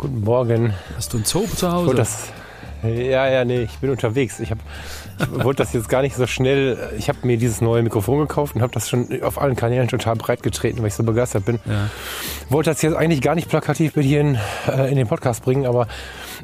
[0.00, 0.72] Guten Morgen.
[0.96, 1.94] Hast du ein Zoo zu Hause?
[1.94, 2.28] Das,
[2.82, 4.40] ja, ja, nee, ich bin unterwegs.
[4.40, 4.58] Ich, hab,
[5.18, 6.78] ich wollte das jetzt gar nicht so schnell.
[6.96, 10.16] Ich habe mir dieses neue Mikrofon gekauft und habe das schon auf allen Kanälen total
[10.16, 11.60] breit getreten, weil ich so begeistert bin.
[11.66, 11.90] Ja.
[12.48, 15.66] Wollte das jetzt eigentlich gar nicht plakativ mit hier in, äh, in den Podcast bringen,
[15.66, 15.86] aber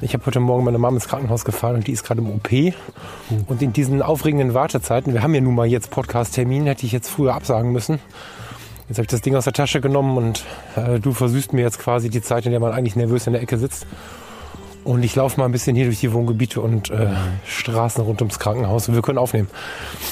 [0.03, 2.53] ich habe heute Morgen meine Mama ins Krankenhaus gefahren und die ist gerade im OP.
[2.53, 2.73] Uh.
[3.47, 7.09] Und in diesen aufregenden Wartezeiten, wir haben ja nun mal jetzt Podcast-Termin, hätte ich jetzt
[7.09, 8.01] früher absagen müssen.
[8.89, 10.45] Jetzt habe ich das Ding aus der Tasche genommen und
[10.77, 13.43] äh, du versüßt mir jetzt quasi die Zeit, in der man eigentlich nervös in der
[13.43, 13.87] Ecke sitzt.
[14.85, 17.09] Und ich laufe mal ein bisschen hier durch die Wohngebiete und äh,
[17.45, 19.49] Straßen rund ums Krankenhaus und wir können aufnehmen.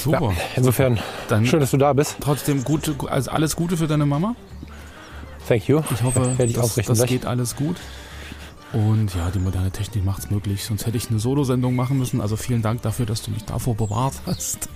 [0.03, 0.33] Super.
[0.33, 2.17] Ja, insofern, Dann schön, dass du da bist.
[2.19, 4.35] Trotzdem gute, also alles Gute für deine Mama.
[5.47, 5.83] Thank you.
[5.93, 7.77] Ich hoffe, ich das, das geht alles gut.
[8.75, 10.65] Und ja, die moderne Technik macht es möglich.
[10.65, 12.21] Sonst hätte ich eine Solo-Sendung machen müssen.
[12.21, 14.69] Also vielen Dank dafür, dass du mich davor bewahrt hast.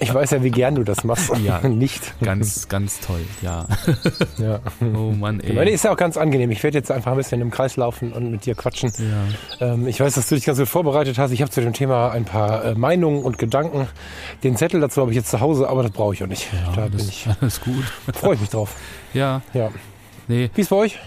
[0.00, 1.30] Ich weiß ja, wie gern du das machst.
[1.42, 2.14] Ja, nicht.
[2.20, 3.66] Ganz, ganz toll, ja.
[4.38, 4.60] ja.
[4.80, 5.54] Oh Mann, ey.
[5.54, 6.50] Meine ist ja auch ganz angenehm.
[6.50, 8.92] Ich werde jetzt einfach ein bisschen im Kreis laufen und mit dir quatschen.
[8.98, 9.72] Ja.
[9.72, 11.30] Ähm, ich weiß, dass du dich ganz gut vorbereitet hast.
[11.30, 13.88] Ich habe zu dem Thema ein paar äh, Meinungen und Gedanken.
[14.42, 16.48] Den Zettel dazu habe ich jetzt zu Hause, aber das brauche ich auch nicht.
[16.52, 17.26] Ja, da bin ich.
[17.40, 17.84] Alles gut.
[18.12, 18.74] Freue ich mich drauf.
[19.14, 19.40] Ja.
[19.54, 19.70] Ja.
[20.28, 20.50] Nee.
[20.54, 20.98] Wie ist bei euch?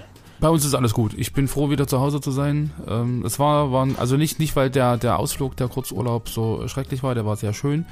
[0.42, 1.14] Bei uns ist alles gut.
[1.16, 2.72] Ich bin froh, wieder zu Hause zu sein.
[2.88, 7.04] Ähm, es war, waren, also nicht, nicht, weil der, der Ausflug, der Kurzurlaub so schrecklich
[7.04, 7.86] war, der war sehr schön.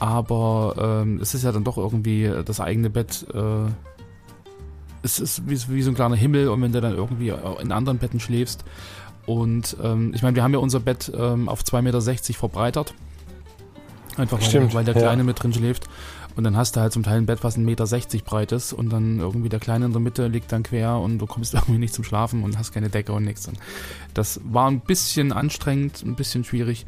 [0.00, 3.26] Aber ähm, es ist ja dann doch irgendwie das eigene Bett.
[3.34, 3.70] Äh,
[5.02, 7.98] es ist wie, wie so ein kleiner Himmel und wenn du dann irgendwie in anderen
[7.98, 8.64] Betten schläfst.
[9.26, 12.00] Und ähm, ich meine, wir haben ja unser Bett ähm, auf 2,60 Meter
[12.38, 12.94] verbreitert.
[14.16, 15.24] Einfach weil, Stimmt, weil der Kleine ja.
[15.24, 15.84] mit drin schläft.
[16.36, 18.90] Und dann hast du halt zum Teil ein Bett, was 1,60 Meter breit ist und
[18.90, 21.94] dann irgendwie der Kleine in der Mitte liegt dann quer und du kommst irgendwie nicht
[21.94, 23.46] zum Schlafen und hast keine Decke und nichts.
[23.46, 23.58] Und
[24.14, 26.86] das war ein bisschen anstrengend, ein bisschen schwierig.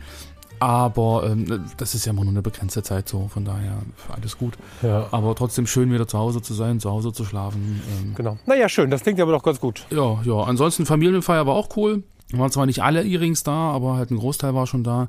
[0.58, 4.54] Aber ähm, das ist ja immer nur eine begrenzte Zeit so, von daher alles gut.
[4.82, 5.06] Ja.
[5.10, 7.82] Aber trotzdem schön wieder zu Hause zu sein, zu Hause zu schlafen.
[8.00, 8.14] Ähm.
[8.14, 8.38] Genau.
[8.46, 9.84] Naja, schön, das klingt aber doch ganz gut.
[9.90, 10.42] Ja, ja.
[10.44, 12.04] Ansonsten Familienfeier war auch cool.
[12.32, 15.06] Waren zwar nicht alle E-Rings da, aber halt ein Großteil war schon da.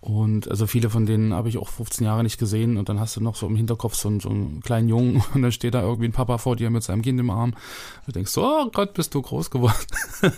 [0.00, 3.16] Und also viele von denen habe ich auch 15 Jahre nicht gesehen und dann hast
[3.16, 5.82] du noch so im Hinterkopf so, einen, so einen kleinen Jungen und dann steht da
[5.82, 7.50] irgendwie ein Papa vor dir mit seinem Kind im Arm.
[7.50, 9.76] Und du denkst, oh Gott, bist du groß geworden.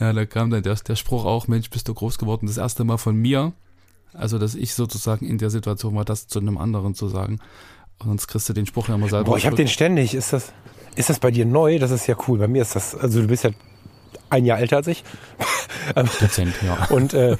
[0.00, 2.84] ja, da kam dann der, der Spruch auch, Mensch, bist du groß geworden, das erste
[2.84, 3.52] Mal von mir.
[4.14, 7.40] Also, dass ich sozusagen in der Situation war, das zu einem anderen zu sagen.
[7.98, 9.26] Und sonst kriegst du den Spruch ja immer selber.
[9.26, 10.14] Boah, ich habe den ständig.
[10.14, 10.52] Ist das,
[10.96, 11.78] ist das bei dir neu?
[11.78, 12.38] Das ist ja cool.
[12.38, 13.50] Bei mir ist das, also du bist ja
[14.30, 15.04] ein Jahr älter als ich.
[16.20, 16.84] Dezent, ja.
[16.90, 17.36] Und, äh,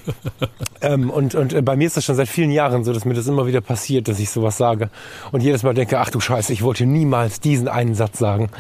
[0.81, 3.15] ähm, und, und äh, bei mir ist das schon seit vielen Jahren so, dass mir
[3.15, 4.91] das immer wieder passiert, dass ich sowas sage.
[5.32, 8.50] Und jedes Mal denke, ach du Scheiße, ich wollte niemals diesen einen Satz sagen.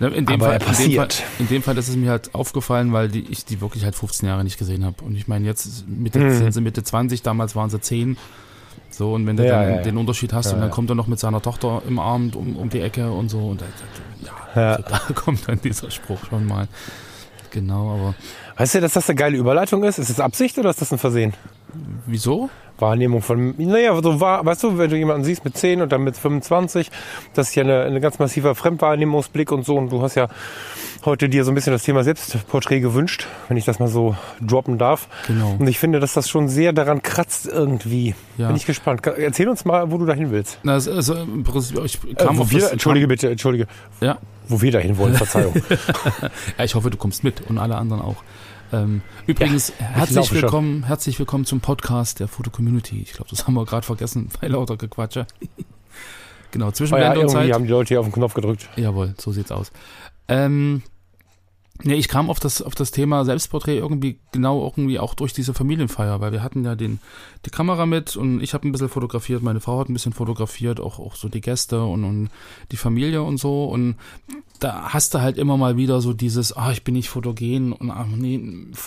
[0.00, 0.08] Ja.
[0.08, 2.92] In dem, Aber Fall, in, dem Fall, in dem Fall ist es mir halt aufgefallen,
[2.92, 5.04] weil die, ich die wirklich halt 15 Jahre nicht gesehen habe.
[5.04, 6.36] Und ich meine, jetzt Mitte, hm.
[6.36, 8.16] sind sie Mitte 20, damals waren sie 10.
[8.90, 11.06] So, und wenn du ja, dann ja, den Unterschied hast und dann kommt er noch
[11.06, 13.38] mit seiner Tochter im Arm um, um die Ecke und so.
[13.38, 13.62] Und
[14.22, 16.68] ja, also da kommt dann dieser Spruch schon mal.
[17.54, 18.14] Genau, aber.
[18.56, 19.98] Weißt du, dass das eine geile Überleitung ist?
[19.98, 21.34] Ist das Absicht oder ist das ein Versehen?
[22.06, 22.50] Wieso?
[22.78, 26.02] Wahrnehmung von, naja, so war, weißt du, wenn du jemanden siehst mit 10 und dann
[26.02, 26.90] mit 25,
[27.32, 29.76] das ist ja eine, eine ganz massiver Fremdwahrnehmungsblick und so.
[29.76, 30.28] Und du hast ja
[31.04, 34.78] heute dir so ein bisschen das Thema Selbstporträt gewünscht, wenn ich das mal so droppen
[34.78, 35.08] darf.
[35.28, 35.56] Genau.
[35.58, 38.14] Und ich finde, dass das schon sehr daran kratzt irgendwie.
[38.38, 38.48] Ja.
[38.48, 39.06] Bin ich gespannt.
[39.06, 40.58] Erzähl uns mal, wo du dahin willst.
[40.64, 41.14] Na, also,
[41.84, 43.66] ich kam äh, auf wir, das, Entschuldige bitte, entschuldige.
[44.00, 44.18] Ja.
[44.48, 45.54] Wo wir dahin wollen, Verzeihung.
[46.58, 48.16] ja, ich hoffe, du kommst mit und alle anderen auch.
[48.72, 50.86] Ähm, übrigens, ja, herzlich willkommen, schon.
[50.88, 53.00] herzlich willkommen zum Podcast der Foto Community.
[53.02, 55.26] Ich glaube, das haben wir gerade vergessen bei lauter Gequatsche.
[56.50, 57.52] genau, zwischen oh ja, und Zeit.
[57.52, 58.68] haben die Leute hier auf den Knopf gedrückt.
[58.76, 59.70] Jawohl, so sieht's aus.
[60.28, 60.82] Ähm,
[61.82, 65.54] Nee, ich kam auf das, auf das Thema Selbstporträt irgendwie genau irgendwie auch durch diese
[65.54, 67.00] Familienfeier, weil wir hatten ja den,
[67.44, 70.78] die Kamera mit und ich habe ein bisschen fotografiert, meine Frau hat ein bisschen fotografiert,
[70.78, 72.30] auch, auch so die Gäste und, und
[72.70, 73.96] die Familie und so und
[74.60, 77.90] da hast du halt immer mal wieder so dieses, ah, ich bin nicht fotogen und
[77.90, 78.40] ach nee,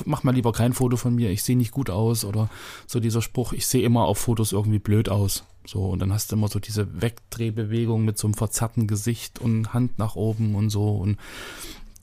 [0.06, 2.50] mach mal lieber kein Foto von mir, ich sehe nicht gut aus oder
[2.88, 5.44] so dieser Spruch, ich sehe immer auf Fotos irgendwie blöd aus.
[5.66, 9.74] So, und dann hast du immer so diese Wegdrehbewegung mit so einem verzerrten Gesicht und
[9.74, 11.18] Hand nach oben und so und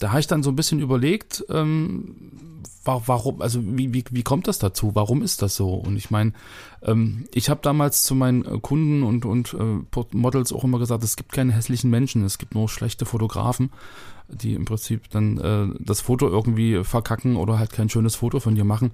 [0.04, 2.14] da habe ich dann so ein bisschen überlegt, ähm,
[2.84, 4.94] warum, also wie, wie, wie kommt das dazu?
[4.94, 5.72] Warum ist das so?
[5.72, 6.34] Und ich meine,
[6.82, 11.02] ähm, ich habe damals zu meinen äh, Kunden und, und äh, Models auch immer gesagt,
[11.04, 13.70] es gibt keine hässlichen Menschen, es gibt nur schlechte Fotografen,
[14.28, 18.56] die im Prinzip dann äh, das Foto irgendwie verkacken oder halt kein schönes Foto von
[18.56, 18.90] dir machen.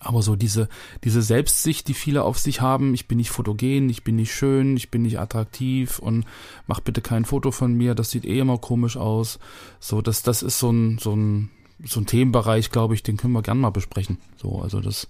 [0.00, 0.68] Aber so diese,
[1.04, 4.76] diese Selbstsicht, die viele auf sich haben, ich bin nicht fotogen, ich bin nicht schön,
[4.76, 6.26] ich bin nicht attraktiv und
[6.66, 9.38] mach bitte kein Foto von mir, das sieht eh immer komisch aus.
[9.80, 11.50] So, das, das ist so ein, so ein,
[11.84, 14.18] so ein Themenbereich, glaube ich, den können wir gern mal besprechen.
[14.36, 15.08] So, also das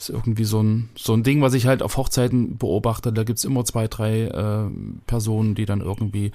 [0.00, 3.12] ist irgendwie so ein, so ein Ding, was ich halt auf Hochzeiten beobachte.
[3.12, 4.70] Da gibt's immer zwei, drei äh,
[5.06, 6.32] Personen, die dann irgendwie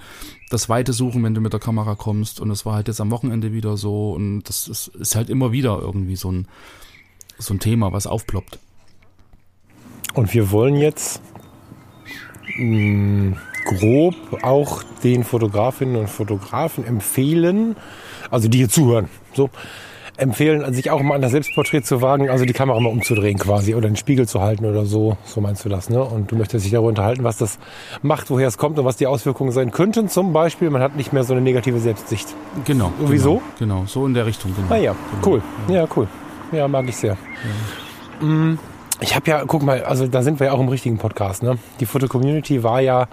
[0.50, 2.38] das Weite suchen, wenn du mit der Kamera kommst.
[2.38, 4.12] Und es war halt jetzt am Wochenende wieder so.
[4.12, 6.46] Und das ist, ist halt immer wieder irgendwie so ein,
[7.38, 8.58] so ein Thema, was aufploppt.
[10.14, 11.20] Und wir wollen jetzt
[12.56, 13.36] mh,
[13.66, 17.76] grob auch den Fotografinnen und Fotografen empfehlen,
[18.30, 19.50] also die hier zuhören, so
[20.16, 23.74] empfehlen, sich auch mal an das Selbstporträt zu wagen, also die Kamera mal umzudrehen quasi
[23.74, 25.18] oder den Spiegel zu halten oder so.
[25.24, 26.02] So meinst du das, ne?
[26.02, 27.58] Und du möchtest dich darüber unterhalten, was das
[28.00, 30.08] macht, woher es kommt und was die Auswirkungen sein könnten.
[30.08, 32.28] Zum Beispiel, man hat nicht mehr so eine negative Selbstsicht.
[32.64, 32.92] Genau.
[32.98, 33.42] Wieso?
[33.58, 34.54] Genau, genau, so in der Richtung.
[34.56, 34.72] Genau.
[34.72, 35.26] Ah ja, genau.
[35.26, 35.42] cool.
[35.68, 36.08] Ja, cool.
[36.52, 37.16] Ja, mag ich sehr.
[38.20, 38.56] Ja.
[39.00, 41.42] Ich habe ja, guck mal, also da sind wir ja auch im richtigen Podcast.
[41.42, 41.58] Ne?
[41.80, 43.08] Die Foto-Community war ja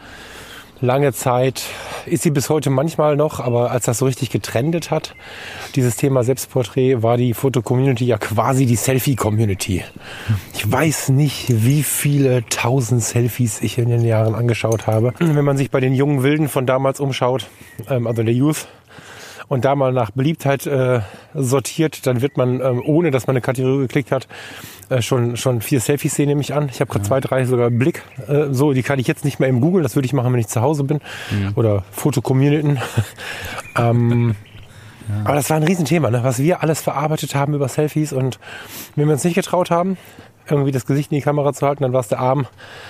[0.79, 1.63] lange Zeit,
[2.05, 5.15] ist sie bis heute manchmal noch, aber als das so richtig getrendet hat,
[5.75, 9.83] dieses Thema Selbstporträt, war die Foto-Community ja quasi die Selfie-Community.
[10.53, 15.13] Ich weiß nicht, wie viele tausend Selfies ich in den Jahren angeschaut habe.
[15.19, 17.47] Wenn man sich bei den jungen Wilden von damals umschaut,
[17.89, 18.67] ähm, also der Youth,
[19.47, 21.01] und da mal nach Beliebtheit äh,
[21.33, 24.27] sortiert, dann wird man, ähm, ohne dass man eine Kategorie geklickt hat,
[24.89, 26.69] äh, schon, schon vier Selfies sehen, nehme ich an.
[26.69, 27.07] Ich habe gerade ja.
[27.07, 28.03] zwei, drei sogar im Blick.
[28.27, 30.39] Äh, so, die kann ich jetzt nicht mehr im Google, das würde ich machen, wenn
[30.39, 30.99] ich zu Hause bin.
[31.31, 31.51] Ja.
[31.55, 32.79] Oder Fotocommunity.
[33.77, 34.35] ähm,
[35.07, 35.25] ja.
[35.25, 36.23] Aber das war ein Riesenthema, ne?
[36.23, 38.39] was wir alles verarbeitet haben über Selfies und
[38.95, 39.97] wenn wir uns nicht getraut haben,
[40.49, 42.47] irgendwie das Gesicht in die Kamera zu halten, dann war es der Arm.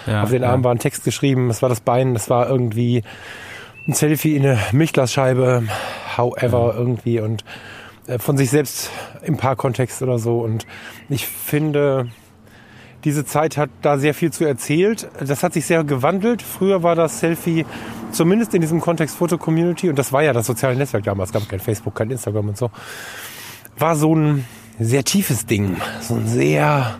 [0.07, 3.03] Auf den Arm war ein Text geschrieben, es war das Bein, es war irgendwie
[3.88, 5.63] ein Selfie in eine Milchglasscheibe,
[6.18, 7.44] however, irgendwie und
[8.07, 8.89] äh, von sich selbst
[9.24, 10.39] im Paarkontext oder so.
[10.39, 10.65] Und
[11.09, 12.07] ich finde,
[13.03, 15.09] diese Zeit hat da sehr viel zu erzählt.
[15.19, 16.41] Das hat sich sehr gewandelt.
[16.41, 17.65] Früher war das Selfie
[18.12, 21.50] zumindest in diesem Kontext Foto-Community und das war ja das soziale Netzwerk damals, es gab
[21.50, 22.69] kein Facebook, kein Instagram und so,
[23.77, 24.45] war so ein
[24.80, 27.00] sehr tiefes Ding, so ein sehr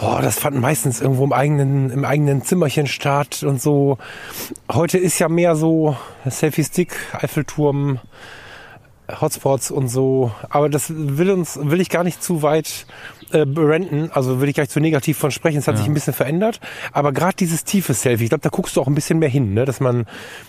[0.00, 3.98] oh, das fand meistens irgendwo im eigenen, im eigenen Zimmerchen statt und so.
[4.70, 5.96] Heute ist ja mehr so
[6.28, 8.00] Selfie-Stick, Eiffelturm,
[9.20, 10.32] Hotspots und so.
[10.50, 12.86] Aber das will uns, will ich gar nicht zu weit
[13.32, 15.78] äh, branden, also will ich gleich zu negativ von sprechen, es hat ja.
[15.80, 16.60] sich ein bisschen verändert,
[16.92, 19.54] aber gerade dieses tiefe Selfie, ich glaube, da guckst du auch ein bisschen mehr hin,
[19.54, 19.64] ne?
[19.64, 20.06] dass man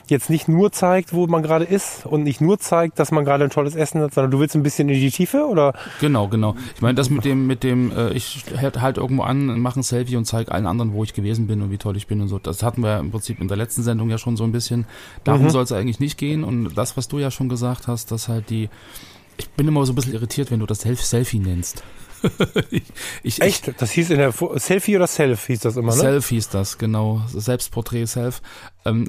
[0.07, 3.43] jetzt nicht nur zeigt, wo man gerade ist und nicht nur zeigt, dass man gerade
[3.43, 5.73] ein tolles Essen hat, sondern du willst ein bisschen in die Tiefe, oder?
[6.01, 6.55] Genau, genau.
[6.75, 9.83] Ich meine, das mit dem, mit dem, äh, ich halt, halt irgendwo an, mache ein
[9.83, 12.27] Selfie und zeige allen anderen, wo ich gewesen bin und wie toll ich bin und
[12.27, 14.85] so, das hatten wir im Prinzip in der letzten Sendung ja schon so ein bisschen.
[15.23, 15.49] Darum mhm.
[15.49, 18.49] soll es eigentlich nicht gehen und das, was du ja schon gesagt hast, dass halt
[18.49, 18.69] die,
[19.37, 21.83] ich bin immer so ein bisschen irritiert, wenn du das Selfie nennst.
[22.71, 22.83] ich,
[23.24, 23.74] ich, Echt?
[23.81, 26.00] Das hieß in der Selfie oder Self hieß das immer, ne?
[26.00, 27.21] Self hieß das, genau.
[27.27, 28.42] Selbstporträt Self.
[28.86, 29.07] Ähm,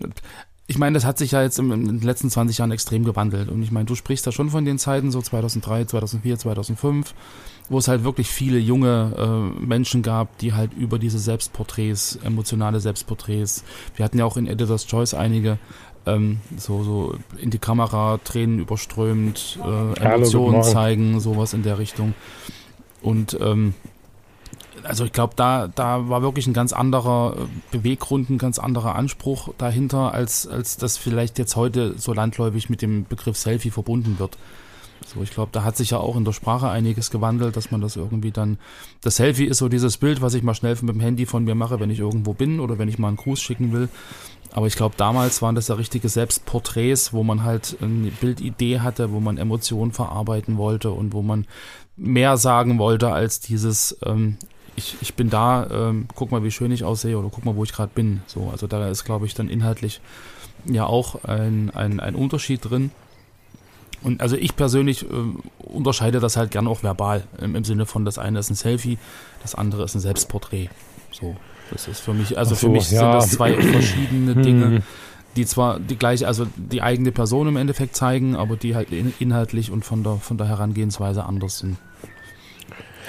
[0.70, 3.48] ich meine, das hat sich ja jetzt in den letzten 20 Jahren extrem gewandelt.
[3.48, 7.12] Und ich meine, du sprichst da schon von den Zeiten, so 2003, 2004, 2005,
[7.68, 9.12] wo es halt wirklich viele junge
[9.58, 13.64] äh, Menschen gab, die halt über diese Selbstporträts, emotionale Selbstporträts,
[13.96, 15.58] wir hatten ja auch in Editor's Choice einige,
[16.06, 22.14] ähm, so, so in die Kamera, Tränen überströmt, äh, Emotionen zeigen, sowas in der Richtung.
[23.02, 23.74] Und ähm,
[24.82, 28.94] also ich glaube, da, da war wirklich ein ganz anderer äh, Beweggrund, ein ganz anderer
[28.94, 34.18] Anspruch dahinter, als, als das vielleicht jetzt heute so landläufig mit dem Begriff Selfie verbunden
[34.18, 34.36] wird.
[35.06, 37.80] So, ich glaube, da hat sich ja auch in der Sprache einiges gewandelt, dass man
[37.80, 38.58] das irgendwie dann.
[39.00, 41.54] Das Selfie ist so dieses Bild, was ich mal schnell mit dem Handy von mir
[41.54, 43.88] mache, wenn ich irgendwo bin oder wenn ich mal einen Gruß schicken will.
[44.52, 49.12] Aber ich glaube, damals waren das ja richtige Selbstporträts, wo man halt eine Bildidee hatte,
[49.12, 51.46] wo man Emotionen verarbeiten wollte und wo man
[52.00, 54.38] mehr sagen wollte als dieses, ähm,
[54.74, 57.64] ich, ich bin da, ähm, guck mal, wie schön ich aussehe oder guck mal, wo
[57.64, 58.22] ich gerade bin.
[58.26, 60.00] So, also da ist, glaube ich, dann inhaltlich
[60.64, 62.90] ja auch ein, ein, ein Unterschied drin.
[64.02, 65.06] Und also ich persönlich äh,
[65.58, 68.96] unterscheide das halt gern auch verbal, im, im, Sinne von das eine ist ein Selfie,
[69.42, 70.70] das andere ist ein Selbstporträt.
[71.12, 71.36] So,
[71.70, 73.00] das ist für mich, also so, für mich ja.
[73.00, 74.64] sind das zwei verschiedene Dinge.
[74.66, 74.82] Hm
[75.36, 79.70] die zwar die gleiche, also die eigene Person im Endeffekt zeigen, aber die halt inhaltlich
[79.70, 81.76] und von der, von der Herangehensweise anders sind.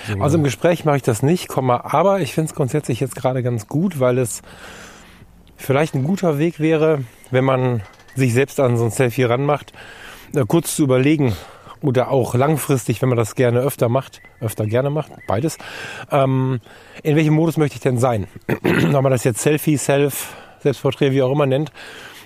[0.08, 0.22] So.
[0.22, 3.68] Also im Gespräch mache ich das nicht, aber ich finde es grundsätzlich jetzt gerade ganz
[3.68, 4.42] gut, weil es
[5.58, 7.82] vielleicht ein guter Weg wäre, wenn man
[8.16, 9.74] sich selbst an so ein Selfie ranmacht,
[10.34, 11.36] äh, kurz zu überlegen
[11.82, 15.58] oder auch langfristig, wenn man das gerne öfter macht, öfter gerne macht, beides,
[16.12, 16.60] ähm,
[17.04, 18.28] in welchem Modus möchte ich denn sein?
[18.94, 21.72] Ob man das jetzt Selfie, Self, Selbstporträt, wie auch immer nennt.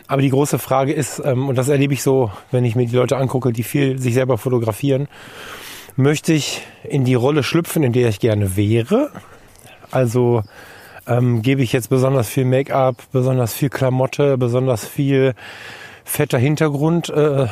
[0.08, 2.96] Aber die große Frage ist, ähm, und das erlebe ich so, wenn ich mir die
[2.96, 5.08] Leute angucke, die viel sich selber fotografieren,
[5.96, 9.12] möchte ich in die Rolle schlüpfen, in der ich gerne wäre?
[9.92, 10.44] Also
[11.08, 15.36] ähm, gebe ich jetzt besonders viel Make-up, besonders viel Klamotte, besonders viel
[16.04, 17.48] fetter Hintergrund, äh,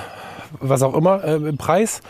[0.60, 2.02] was auch immer, äh, im Preis?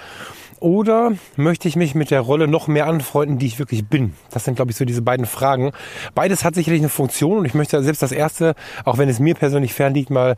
[0.59, 4.13] Oder möchte ich mich mit der Rolle noch mehr anfreunden, die ich wirklich bin?
[4.31, 5.73] Das sind, glaube ich, so diese beiden Fragen.
[6.15, 9.35] Beides hat sicherlich eine Funktion und ich möchte selbst das erste, auch wenn es mir
[9.35, 10.37] persönlich fernliegt, mal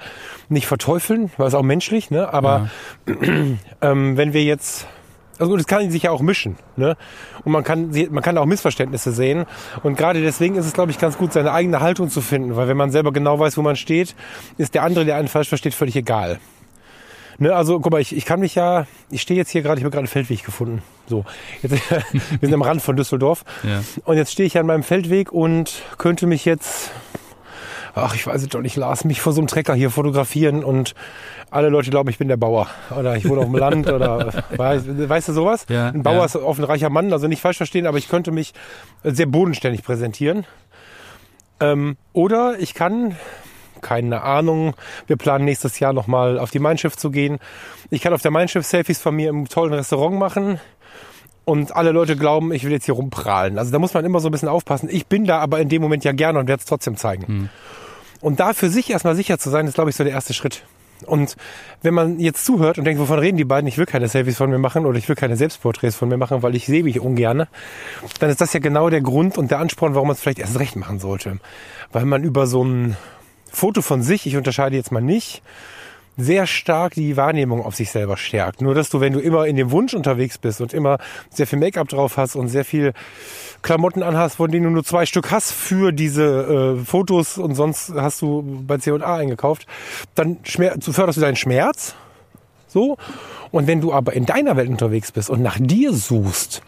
[0.50, 2.34] nicht verteufeln, weil es auch menschlich, ne?
[2.34, 2.72] Aber
[3.08, 3.14] ja.
[3.82, 4.88] ähm, wenn wir jetzt
[5.39, 6.58] also gut, es kann sich ja auch mischen.
[6.75, 6.96] Ne?
[7.44, 9.46] Und man kann, man kann auch Missverständnisse sehen.
[9.84, 12.56] Und gerade deswegen ist es, glaube ich, ganz gut, seine eigene Haltung zu finden.
[12.56, 14.15] Weil wenn man selber genau weiß, wo man steht,
[14.58, 16.39] ist der andere, der einen falsch versteht, völlig egal.
[17.38, 19.84] Ne, also guck mal, ich, ich kann mich ja, ich stehe jetzt hier gerade, ich
[19.84, 20.82] habe gerade einen Feldweg gefunden.
[21.06, 21.25] So,
[21.62, 23.44] jetzt, wir sind am Rand von Düsseldorf.
[23.63, 23.84] Ja.
[24.06, 26.92] Und jetzt stehe ich an meinem Feldweg und könnte mich jetzt
[27.96, 30.94] ach, ich weiß es doch nicht, Lars, mich vor so einem Trecker hier fotografieren und
[31.50, 35.10] alle Leute glauben, ich bin der Bauer oder ich wohne auf dem Land oder weißt,
[35.10, 35.66] weißt du sowas?
[35.70, 36.25] Ja, ein Bauer ja.
[36.25, 38.54] ist oft ein reicher Mann, also nicht falsch verstehen, aber ich könnte mich
[39.04, 40.46] sehr bodenständig präsentieren.
[41.60, 43.16] Ähm, oder ich kann,
[43.82, 44.75] keine Ahnung,
[45.08, 47.40] wir planen nächstes Jahr nochmal auf die Mein Schiff zu gehen.
[47.90, 50.60] Ich kann auf der Mein Schiff Selfies von mir im tollen Restaurant machen
[51.46, 53.58] und alle Leute glauben, ich will jetzt hier rumprahlen.
[53.58, 54.90] Also da muss man immer so ein bisschen aufpassen.
[54.92, 57.28] Ich bin da aber in dem Moment ja gerne und werde es trotzdem zeigen.
[57.28, 57.50] Hm.
[58.22, 60.64] Und da für sich erstmal sicher zu sein, ist, glaube ich, so der erste Schritt.
[61.06, 61.36] Und
[61.82, 64.50] wenn man jetzt zuhört und denkt, wovon reden die beiden, ich will keine Selfies von
[64.50, 67.48] mir machen oder ich will keine Selbstporträts von mir machen, weil ich sehe mich ungerne,
[68.20, 70.58] dann ist das ja genau der Grund und der Ansporn, warum man es vielleicht erst
[70.58, 71.40] recht machen sollte.
[71.92, 72.96] Weil man über so ein
[73.52, 75.42] Foto von sich, ich unterscheide jetzt mal nicht,
[76.18, 78.62] sehr stark die Wahrnehmung auf sich selber stärkt.
[78.62, 80.98] Nur dass du, wenn du immer in dem Wunsch unterwegs bist und immer
[81.30, 82.94] sehr viel Make-up drauf hast und sehr viel
[83.62, 87.94] Klamotten anhast, von denen du nur zwei Stück hast für diese äh, Fotos und sonst
[87.96, 89.66] hast du bei C&A eingekauft,
[90.14, 91.96] dann förderst du deinen Schmerz.
[92.68, 92.98] So.
[93.52, 96.62] Und wenn du aber in deiner Welt unterwegs bist und nach dir suchst,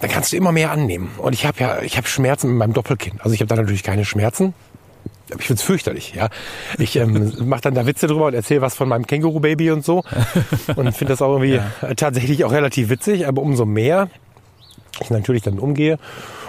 [0.00, 1.12] dann kannst du immer mehr annehmen.
[1.18, 3.20] Und ich habe ja, ich habe Schmerzen mit meinem Doppelkinn.
[3.20, 4.54] Also ich habe da natürlich keine Schmerzen
[5.38, 6.28] ich find's fürchterlich, ja.
[6.78, 10.04] Ich ähm, mache dann da Witze drüber und erzähle was von meinem Känguru-Baby und so.
[10.76, 11.94] Und finde das auch irgendwie ja.
[11.94, 14.08] tatsächlich auch relativ witzig, aber umso mehr
[15.00, 15.98] ich natürlich dann umgehe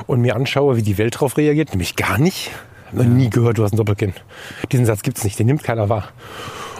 [0.07, 2.51] und mir anschaue, wie die Welt darauf reagiert, nämlich gar nicht.
[2.85, 4.13] Ich habe noch nie gehört, du hast ein Doppelkinn.
[4.71, 6.09] Diesen Satz gibt's nicht, den nimmt keiner wahr.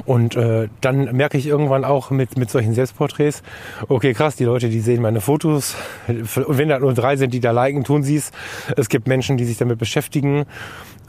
[0.06, 3.42] Und äh, dann merke ich irgendwann auch mit, mit solchen Selbstporträts,
[3.88, 5.76] okay, krass, die Leute, die sehen meine Fotos.
[6.08, 8.32] Und wenn da nur drei sind, die da liken, tun sie es.
[8.76, 10.46] Es gibt Menschen, die sich damit beschäftigen.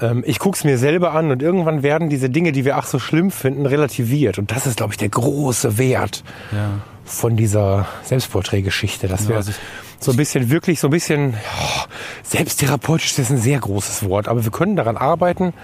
[0.00, 2.86] Ähm, ich gucke es mir selber an und irgendwann werden diese Dinge, die wir ach
[2.86, 4.38] so schlimm finden, relativiert.
[4.38, 6.80] Und das ist, glaube ich, der große Wert ja.
[7.04, 9.52] von dieser Selbstporträtgeschichte, dass ja, wir also
[10.00, 11.80] so ein bisschen wirklich so ein bisschen oh,
[12.22, 15.54] selbsttherapeutisch das ist ein sehr großes Wort, aber wir können daran arbeiten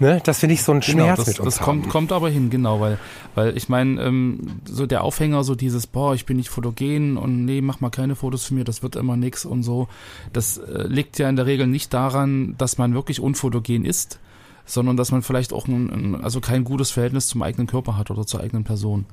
[0.00, 1.82] Ne, dass wir nicht so einen genau, Schmerz das, mit uns das haben.
[1.82, 2.98] kommt, kommt aber hin, genau, weil,
[3.36, 7.44] weil ich meine, ähm, so der Aufhänger, so dieses, boah, ich bin nicht fotogen und
[7.44, 9.86] nee, mach mal keine Fotos für mir, das wird immer nix und so.
[10.32, 14.18] Das äh, liegt ja in der Regel nicht daran, dass man wirklich unfotogen ist,
[14.66, 18.10] sondern dass man vielleicht auch ein, ein, also kein gutes Verhältnis zum eigenen Körper hat
[18.10, 19.06] oder zur eigenen Person.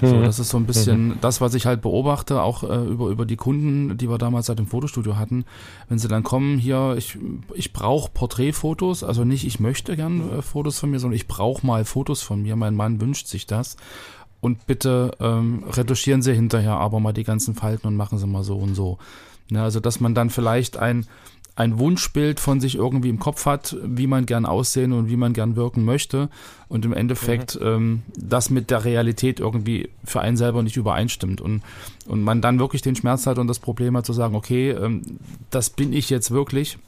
[0.00, 0.22] So, mhm.
[0.22, 1.18] das ist so ein bisschen mhm.
[1.20, 4.58] das, was ich halt beobachte, auch äh, über, über die Kunden, die wir damals seit
[4.58, 5.44] dem Fotostudio hatten.
[5.88, 7.18] Wenn sie dann kommen, hier, ich,
[7.54, 11.66] ich brauche Porträtfotos, also nicht, ich möchte gern äh, Fotos von mir, sondern ich brauche
[11.66, 12.56] mal Fotos von mir.
[12.56, 13.76] Mein Mann wünscht sich das.
[14.40, 18.44] Und bitte ähm, retuschieren Sie hinterher aber mal die ganzen Falten und machen Sie mal
[18.44, 18.98] so und so.
[19.50, 21.06] Ja, also, dass man dann vielleicht ein,
[21.58, 25.32] ein Wunschbild von sich irgendwie im Kopf hat, wie man gern aussehen und wie man
[25.32, 26.28] gern wirken möchte.
[26.68, 27.66] Und im Endeffekt mhm.
[27.66, 31.40] ähm, das mit der Realität irgendwie für einen selber nicht übereinstimmt.
[31.40, 31.62] Und,
[32.06, 35.02] und man dann wirklich den Schmerz hat und das Problem hat zu sagen, okay, ähm,
[35.50, 36.78] das bin ich jetzt wirklich.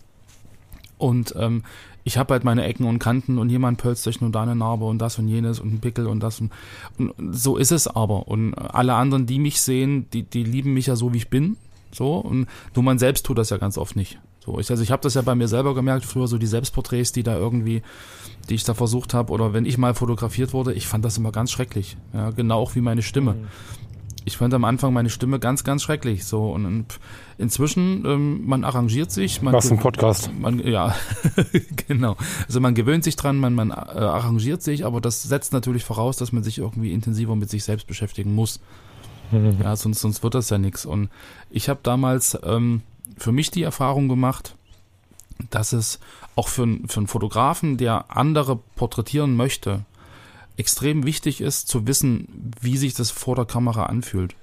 [0.98, 1.64] Und ähm,
[2.04, 4.84] ich habe halt meine Ecken und Kanten und jemand pölzt sich nur da eine Narbe
[4.84, 6.52] und das und jenes und ein Pickel und das und,
[6.96, 8.28] und so ist es aber.
[8.28, 11.56] Und alle anderen, die mich sehen, die, die lieben mich ja so, wie ich bin.
[11.90, 12.18] So.
[12.18, 12.46] Und
[12.76, 14.20] nur man selbst tut das ja ganz oft nicht.
[14.50, 17.12] So, ich, also ich habe das ja bei mir selber gemerkt, früher so die Selbstporträts,
[17.12, 17.82] die da irgendwie,
[18.48, 21.30] die ich da versucht habe, oder wenn ich mal fotografiert wurde, ich fand das immer
[21.30, 21.96] ganz schrecklich.
[22.12, 23.34] Ja, genau auch wie meine Stimme.
[23.34, 23.46] Mhm.
[24.24, 26.24] Ich fand am Anfang meine Stimme ganz, ganz schrecklich.
[26.24, 26.86] So und
[27.38, 29.40] inzwischen, ähm, man arrangiert sich.
[29.40, 30.30] Man Was ein Podcast.
[30.38, 30.94] Man, ja,
[31.88, 32.16] genau.
[32.46, 36.16] Also man gewöhnt sich dran, man, man äh, arrangiert sich, aber das setzt natürlich voraus,
[36.16, 38.60] dass man sich irgendwie intensiver mit sich selbst beschäftigen muss.
[39.30, 39.58] Mhm.
[39.62, 40.84] Ja, sonst, sonst wird das ja nichts.
[40.84, 41.08] Und
[41.50, 42.82] ich habe damals ähm,
[43.20, 44.56] für mich die Erfahrung gemacht,
[45.50, 46.00] dass es
[46.36, 49.84] auch für, für einen Fotografen, der andere porträtieren möchte,
[50.56, 54.34] extrem wichtig ist, zu wissen, wie sich das vor der Kamera anfühlt.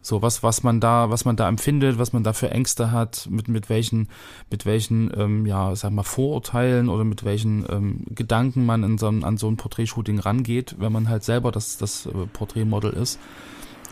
[0.00, 3.26] So, was, was man da, was man da empfindet, was man da für Ängste hat,
[3.28, 4.08] mit, mit welchen,
[4.50, 9.08] mit welchen, ähm, ja, sag mal, Vorurteilen oder mit welchen ähm, Gedanken man in so,
[9.08, 13.18] an so ein Porträtshooting rangeht, wenn man halt selber das, das äh, Porträtmodel ist,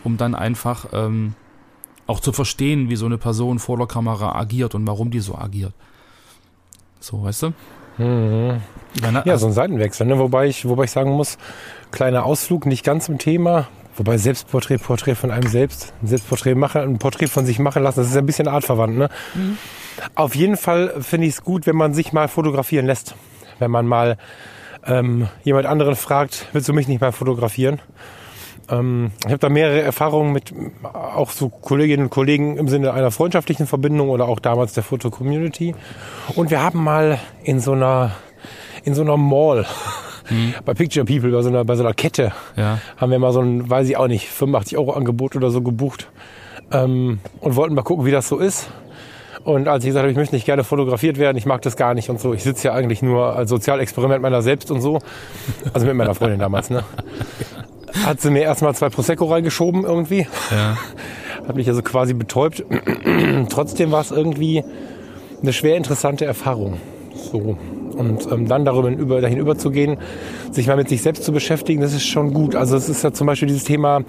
[0.05, 1.35] um dann einfach ähm,
[2.07, 5.35] auch zu verstehen, wie so eine Person vor der Kamera agiert und warum die so
[5.35, 5.73] agiert.
[6.99, 7.53] So, weißt du?
[7.97, 8.61] Mhm.
[9.25, 10.19] Ja, so ein Seitenwechsel, ne?
[10.19, 11.37] wobei ich, wobei ich sagen muss,
[11.91, 16.81] kleiner Ausflug, nicht ganz im Thema, Wobei Selbstporträt, Porträt von einem selbst, ein Selbstporträt machen,
[16.81, 18.97] ein Porträt von sich machen lassen, das ist ein bisschen artverwandt.
[18.97, 19.09] Ne?
[19.33, 19.57] Mhm.
[20.15, 23.15] Auf jeden Fall finde ich es gut, wenn man sich mal fotografieren lässt.
[23.59, 24.17] Wenn man mal
[24.85, 27.79] ähm, jemand anderen fragt, willst du mich nicht mal fotografieren?
[28.69, 30.53] Ähm, ich habe da mehrere Erfahrungen mit
[30.83, 35.75] auch so Kolleginnen und Kollegen im Sinne einer freundschaftlichen Verbindung oder auch damals der Foto-Community.
[36.35, 38.11] Und wir haben mal in so einer
[38.83, 39.65] in so einer Mall
[40.29, 40.53] mhm.
[40.65, 42.79] bei Picture People, bei so einer, bei so einer Kette, ja.
[42.97, 46.07] haben wir mal so ein, weiß ich auch nicht, 85 Euro Angebot oder so gebucht
[46.71, 48.69] ähm, und wollten mal gucken, wie das so ist.
[49.43, 51.93] Und als ich gesagt habe, ich möchte nicht gerne fotografiert werden, ich mag das gar
[51.93, 54.99] nicht und so, ich sitze ja eigentlich nur als Sozialexperiment meiner selbst und so,
[55.71, 56.83] also mit meiner Freundin damals, ne?
[58.03, 60.27] Hat sie mir erstmal zwei Prosecco reingeschoben irgendwie.
[60.51, 60.77] Ja.
[61.47, 62.63] Hat mich also quasi betäubt.
[63.49, 64.63] Trotzdem war es irgendwie
[65.41, 66.77] eine schwer interessante Erfahrung.
[67.31, 67.57] So.
[67.95, 69.97] Und ähm, dann darüber über, dahin überzugehen,
[70.51, 72.55] sich mal mit sich selbst zu beschäftigen, das ist schon gut.
[72.55, 74.01] Also es ist ja zum Beispiel dieses Thema,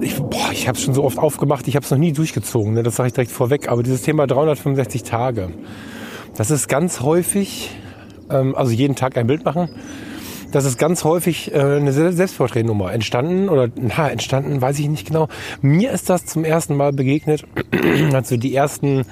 [0.00, 2.74] ich, boah, ich habe es schon so oft aufgemacht, ich habe es noch nie durchgezogen,
[2.74, 2.82] ne?
[2.82, 5.50] das sage ich direkt vorweg, aber dieses Thema 365 Tage,
[6.36, 7.70] das ist ganz häufig,
[8.30, 9.68] ähm, also jeden Tag ein Bild machen,
[10.54, 15.28] das ist ganz häufig äh, eine Selbstporträtnummer entstanden oder na, entstanden, weiß ich nicht genau.
[15.62, 17.44] Mir ist das zum ersten Mal begegnet,
[18.12, 19.04] als so die ersten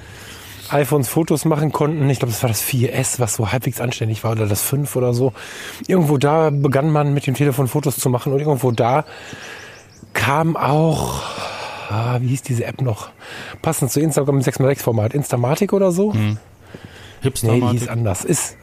[0.69, 2.09] iPhones Fotos machen konnten.
[2.09, 5.13] Ich glaube, das war das 4S, was so halbwegs anständig war, oder das 5 oder
[5.13, 5.33] so.
[5.85, 9.03] Irgendwo da begann man mit dem Telefon Fotos zu machen und irgendwo da
[10.13, 11.23] kam auch,
[11.89, 13.09] ah, wie hieß diese App noch?
[13.61, 15.13] Passend zu Instagram im 6x6-Format.
[15.13, 16.13] Instamatic oder so?
[16.13, 16.37] Hm.
[17.21, 17.63] Hipstermatic.
[17.63, 18.23] Nee, die hieß anders.
[18.23, 18.55] Ist,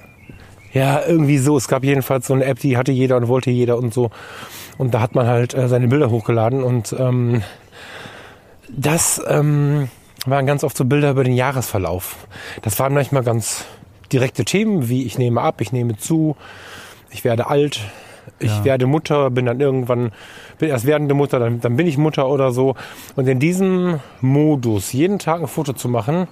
[0.73, 1.57] ja, irgendwie so.
[1.57, 4.11] Es gab jedenfalls so eine App, die hatte jeder und wollte jeder und so.
[4.79, 7.43] Und da hat man halt äh, seine Bilder hochgeladen und ähm,
[8.69, 9.89] das ähm,
[10.27, 12.17] waren ganz oft so Bilder über den Jahresverlauf.
[12.63, 13.65] Das waren manchmal ganz
[14.13, 16.37] direkte Themen, wie ich nehme ab, ich nehme zu,
[17.11, 17.81] ich werde alt,
[18.39, 18.65] ich ja.
[18.65, 20.13] werde Mutter, bin dann irgendwann,
[20.59, 22.75] bin erst werdende Mutter, dann, dann bin ich Mutter oder so.
[23.17, 26.29] Und in diesem Modus jeden Tag ein Foto zu machen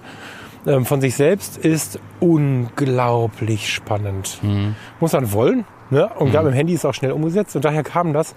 [0.69, 4.37] ähm, von sich selbst ist unglaublich spannend.
[4.41, 4.75] Mhm.
[4.99, 5.65] Muss man wollen.
[5.89, 6.07] Ne?
[6.17, 6.31] Und mhm.
[6.31, 8.35] gerade mit dem Handy ist auch schnell umgesetzt und daher kam das.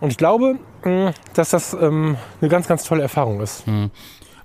[0.00, 0.56] Und ich glaube,
[1.34, 3.66] dass das ähm, eine ganz, ganz tolle Erfahrung ist.
[3.66, 3.90] Mhm.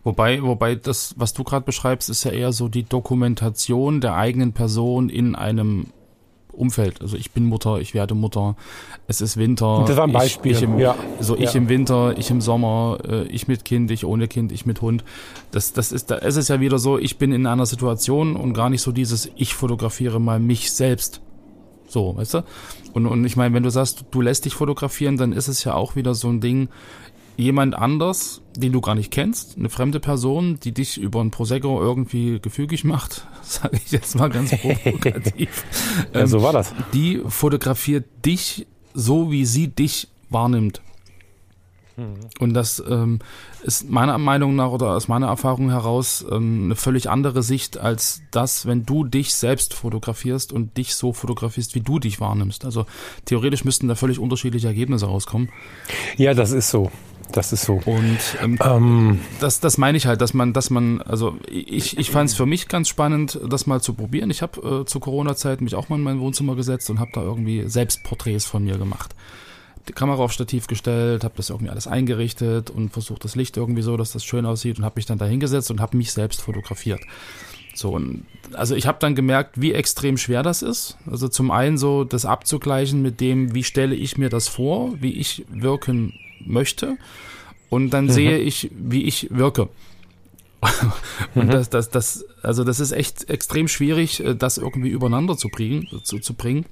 [0.03, 4.51] Wobei, wobei das, was du gerade beschreibst, ist ja eher so die Dokumentation der eigenen
[4.51, 5.87] Person in einem
[6.53, 7.01] Umfeld.
[7.01, 8.55] Also ich bin Mutter, ich werde Mutter,
[9.07, 9.83] es ist Winter.
[9.87, 10.51] Das war ein Beispiel.
[10.51, 10.95] Ich, ich im, ja.
[11.19, 11.59] So ich ja.
[11.59, 15.03] im Winter, ich im Sommer, äh, ich mit Kind, ich ohne Kind, ich mit Hund.
[15.51, 18.53] Das, das ist, da ist es ja wieder so, ich bin in einer Situation und
[18.53, 21.21] gar nicht so dieses, ich fotografiere mal mich selbst.
[21.87, 22.43] So, weißt du?
[22.93, 25.73] Und, und ich meine, wenn du sagst, du lässt dich fotografieren, dann ist es ja
[25.73, 26.69] auch wieder so ein Ding,
[27.37, 31.81] jemand anders, den du gar nicht kennst, eine fremde Person, die dich über ein Prosecco
[31.81, 35.65] irgendwie gefügig macht, sage ich jetzt mal ganz provokativ.
[36.13, 36.71] ja, so war das.
[36.71, 40.81] Ähm, die fotografiert dich so, wie sie dich wahrnimmt.
[41.95, 42.15] Mhm.
[42.39, 43.19] Und das ähm,
[43.63, 48.21] ist meiner Meinung nach oder aus meiner Erfahrung heraus ähm, eine völlig andere Sicht als
[48.31, 52.65] das, wenn du dich selbst fotografierst und dich so fotografierst, wie du dich wahrnimmst.
[52.65, 52.85] Also
[53.25, 55.49] theoretisch müssten da völlig unterschiedliche Ergebnisse rauskommen.
[56.17, 56.91] Ja, das ist so.
[57.33, 57.81] Das ist so.
[57.85, 62.11] Und ähm, ähm, das, das meine ich halt, dass man, dass man, also ich, ich
[62.11, 64.29] fand es für mich ganz spannend, das mal zu probieren.
[64.29, 67.23] Ich habe äh, zu Corona-Zeit mich auch mal in mein Wohnzimmer gesetzt und habe da
[67.23, 69.15] irgendwie selbst Porträts von mir gemacht.
[69.87, 73.81] Die Kamera auf Stativ gestellt, habe das irgendwie alles eingerichtet und versucht das Licht irgendwie
[73.81, 76.39] so, dass das schön aussieht und habe mich dann da hingesetzt und habe mich selbst
[76.39, 77.01] fotografiert.
[77.73, 80.97] So, und also ich habe dann gemerkt, wie extrem schwer das ist.
[81.09, 85.13] Also zum einen so das abzugleichen mit dem, wie stelle ich mir das vor, wie
[85.13, 86.13] ich wirken
[86.45, 86.97] möchte
[87.69, 88.11] und dann mhm.
[88.11, 89.69] sehe ich, wie ich wirke.
[91.35, 91.49] und mhm.
[91.49, 95.87] das, das, das, also das ist echt extrem schwierig, äh, das irgendwie übereinander zu bringen,
[96.03, 96.65] zu, zu bringen.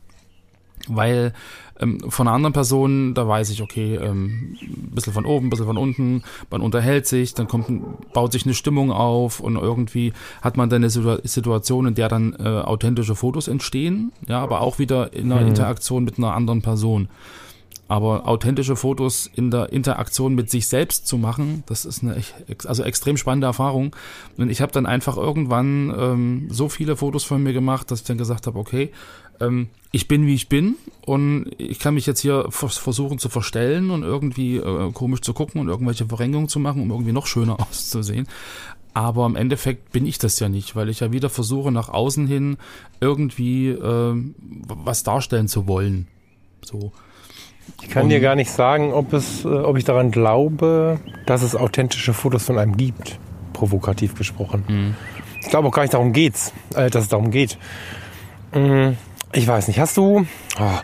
[0.87, 1.33] Weil
[1.79, 5.49] ähm, von einer anderen Person, da weiß ich, okay, ähm, ein bisschen von oben, ein
[5.49, 10.13] bisschen von unten, man unterhält sich, dann kommt, baut sich eine Stimmung auf und irgendwie
[10.41, 14.79] hat man dann eine Situation, in der dann äh, authentische Fotos entstehen, ja, aber auch
[14.79, 15.49] wieder in einer mhm.
[15.49, 17.09] Interaktion mit einer anderen Person.
[17.91, 22.23] Aber authentische Fotos in der Interaktion mit sich selbst zu machen, das ist eine
[22.63, 23.93] also extrem spannende Erfahrung.
[24.37, 28.05] Und ich habe dann einfach irgendwann ähm, so viele Fotos von mir gemacht, dass ich
[28.05, 28.91] dann gesagt habe, okay,
[29.41, 33.89] ähm, ich bin wie ich bin und ich kann mich jetzt hier versuchen zu verstellen
[33.89, 37.59] und irgendwie äh, komisch zu gucken und irgendwelche Verrenkungen zu machen, um irgendwie noch schöner
[37.69, 38.25] auszusehen.
[38.93, 42.25] Aber im Endeffekt bin ich das ja nicht, weil ich ja wieder versuche, nach außen
[42.25, 42.55] hin
[43.01, 46.07] irgendwie äh, was darstellen zu wollen.
[46.63, 46.93] So.
[47.81, 51.41] Ich kann Und dir gar nicht sagen, ob, es, äh, ob ich daran glaube, dass
[51.41, 53.19] es authentische Fotos von einem gibt.
[53.53, 54.63] Provokativ gesprochen.
[54.67, 54.95] Mhm.
[55.41, 57.57] Ich glaube auch gar nicht darum geht's, äh, dass es darum geht.
[58.53, 58.97] Mhm.
[59.33, 59.79] Ich weiß nicht.
[59.79, 60.25] Hast du?
[60.59, 60.79] Oh,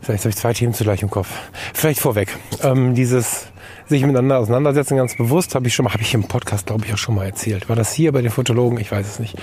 [0.00, 1.28] vielleicht habe ich zwei Themen zugleich im Kopf.
[1.72, 2.36] Vielleicht vorweg.
[2.62, 3.48] Ähm, dieses
[3.86, 6.92] sich miteinander auseinandersetzen, ganz bewusst, habe ich schon mal, habe ich im Podcast, glaube ich,
[6.94, 7.68] auch schon mal erzählt.
[7.68, 8.78] War das hier bei den Fotologen?
[8.80, 9.36] Ich weiß es nicht.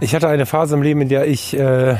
[0.00, 1.96] Ich hatte eine Phase im Leben, in der ich äh,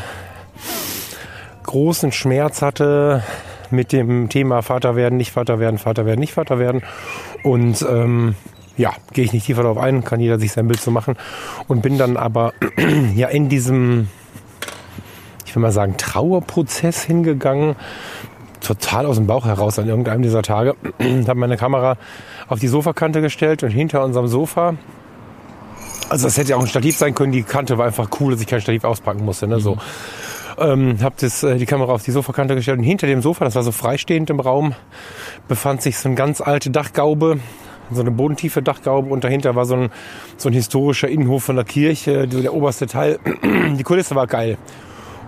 [1.64, 3.22] großen Schmerz hatte
[3.70, 6.82] mit dem Thema Vater werden, nicht Vater werden, Vater werden, nicht Vater werden.
[7.42, 8.34] Und ähm,
[8.76, 11.16] ja, gehe ich nicht tiefer darauf ein, kann jeder sich sein Bild so machen.
[11.68, 12.52] Und bin dann aber
[13.14, 14.08] ja in diesem,
[15.44, 17.76] ich will mal sagen, Trauerprozess hingegangen,
[18.60, 20.74] total aus dem Bauch heraus an irgendeinem dieser Tage.
[21.00, 21.96] habe meine Kamera
[22.48, 24.74] auf die Sofakante gestellt und hinter unserem Sofa
[26.08, 27.32] also das hätte ja auch ein Stativ sein können.
[27.32, 29.46] Die Kante war einfach cool, dass ich kein Stativ auspacken musste.
[29.46, 29.56] Ne?
[29.56, 29.60] Mhm.
[29.60, 29.78] So.
[30.58, 33.54] Ähm, hab das, äh, die Kamera auf die Sofakante gestellt und hinter dem Sofa, das
[33.56, 34.74] war so freistehend im Raum,
[35.48, 37.40] befand sich so eine ganz alte Dachgaube,
[37.90, 39.90] so eine bodentiefe Dachgaube und dahinter war so ein,
[40.36, 43.18] so ein historischer Innenhof von der Kirche, der oberste Teil.
[43.78, 44.56] Die Kulisse war geil.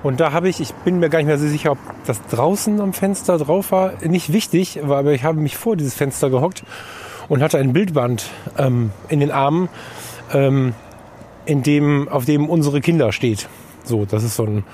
[0.02, 2.80] Und da habe ich, ich bin mir gar nicht mehr so sicher, ob das draußen
[2.80, 3.94] am Fenster drauf war.
[4.02, 6.62] Nicht wichtig, aber ich habe mich vor dieses Fenster gehockt
[7.28, 9.68] und hatte ein Bildband ähm, in den Armen,
[10.32, 10.74] ähm,
[11.46, 13.48] in dem, auf dem unsere Kinder steht.
[13.84, 14.64] So, das ist so ein,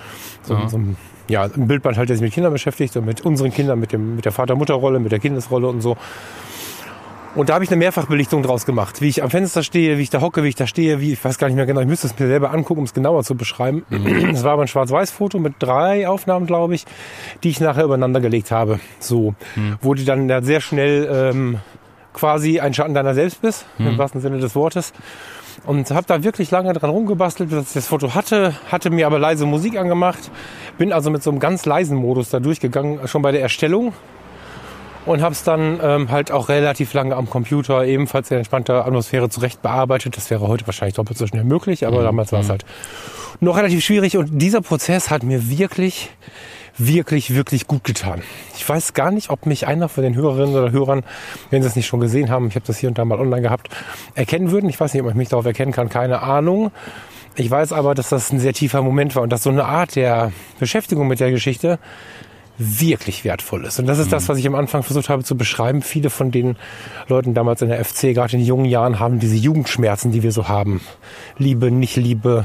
[0.44, 0.68] so, ja.
[0.68, 0.96] so ein,
[1.28, 4.16] ja, ein Bildband halt, der sich mit Kindern beschäftigt und mit unseren Kindern, mit, dem,
[4.16, 5.96] mit der Vater-Mutter-Rolle, mit der Kindesrolle und so.
[7.34, 10.10] Und da habe ich eine Mehrfachbelichtung draus gemacht, wie ich am Fenster stehe, wie ich
[10.10, 12.06] da hocke, wie ich da stehe, wie ich weiß gar nicht mehr genau, ich müsste
[12.06, 13.84] es mir selber angucken, um es genauer zu beschreiben.
[13.90, 14.30] Mhm.
[14.30, 16.84] Es war aber ein Schwarz-Weiß-Foto mit drei Aufnahmen, glaube ich,
[17.42, 18.78] die ich nachher übereinander gelegt habe.
[19.00, 19.78] So, mhm.
[19.82, 21.58] wo du dann sehr schnell ähm,
[22.12, 23.88] quasi ein Schatten deiner selbst bist, mhm.
[23.88, 24.92] im wahrsten Sinne des Wortes.
[25.66, 29.18] Und habe da wirklich lange dran rumgebastelt, bis ich das Foto hatte, hatte mir aber
[29.18, 30.30] leise Musik angemacht,
[30.78, 33.92] bin also mit so einem ganz leisen Modus da durchgegangen, schon bei der Erstellung
[35.06, 39.28] und habe es dann ähm, halt auch relativ lange am Computer ebenfalls in entspannter Atmosphäre
[39.28, 40.16] zurecht bearbeitet.
[40.16, 42.04] Das wäre heute wahrscheinlich doppelt so schnell möglich, aber mhm.
[42.04, 42.52] damals war es mhm.
[42.52, 42.64] halt
[43.40, 46.10] noch relativ schwierig und dieser Prozess hat mir wirklich
[46.78, 48.22] wirklich, wirklich gut getan.
[48.56, 51.04] Ich weiß gar nicht, ob mich einer von den Hörerinnen oder Hörern,
[51.50, 53.42] wenn sie es nicht schon gesehen haben, ich habe das hier und da mal online
[53.42, 53.68] gehabt,
[54.14, 54.68] erkennen würden.
[54.68, 56.70] Ich weiß nicht, ob ich mich darauf erkennen kann, keine Ahnung.
[57.36, 59.96] Ich weiß aber, dass das ein sehr tiefer Moment war und dass so eine Art
[59.96, 61.78] der Beschäftigung mit der Geschichte
[62.56, 63.80] wirklich wertvoll ist.
[63.80, 64.12] Und das ist mhm.
[64.12, 65.82] das, was ich am Anfang versucht habe zu beschreiben.
[65.82, 66.56] Viele von den
[67.08, 70.48] Leuten damals in der FC, gerade in jungen Jahren, haben diese Jugendschmerzen, die wir so
[70.48, 70.80] haben.
[71.36, 72.44] Liebe, nicht Liebe.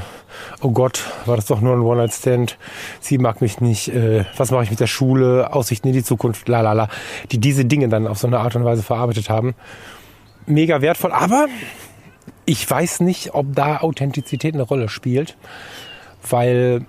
[0.60, 2.58] Oh Gott, war das doch nur ein One-Night-Stand.
[3.00, 3.88] Sie mag mich nicht.
[3.88, 5.52] Äh, was mache ich mit der Schule?
[5.52, 6.48] Aussichten in die Zukunft.
[6.48, 6.88] Lalala.
[7.30, 9.54] Die diese Dinge dann auf so eine Art und Weise verarbeitet haben.
[10.46, 11.12] Mega wertvoll.
[11.12, 11.46] Aber
[12.46, 15.36] ich weiß nicht, ob da Authentizität eine Rolle spielt.
[16.28, 16.84] Weil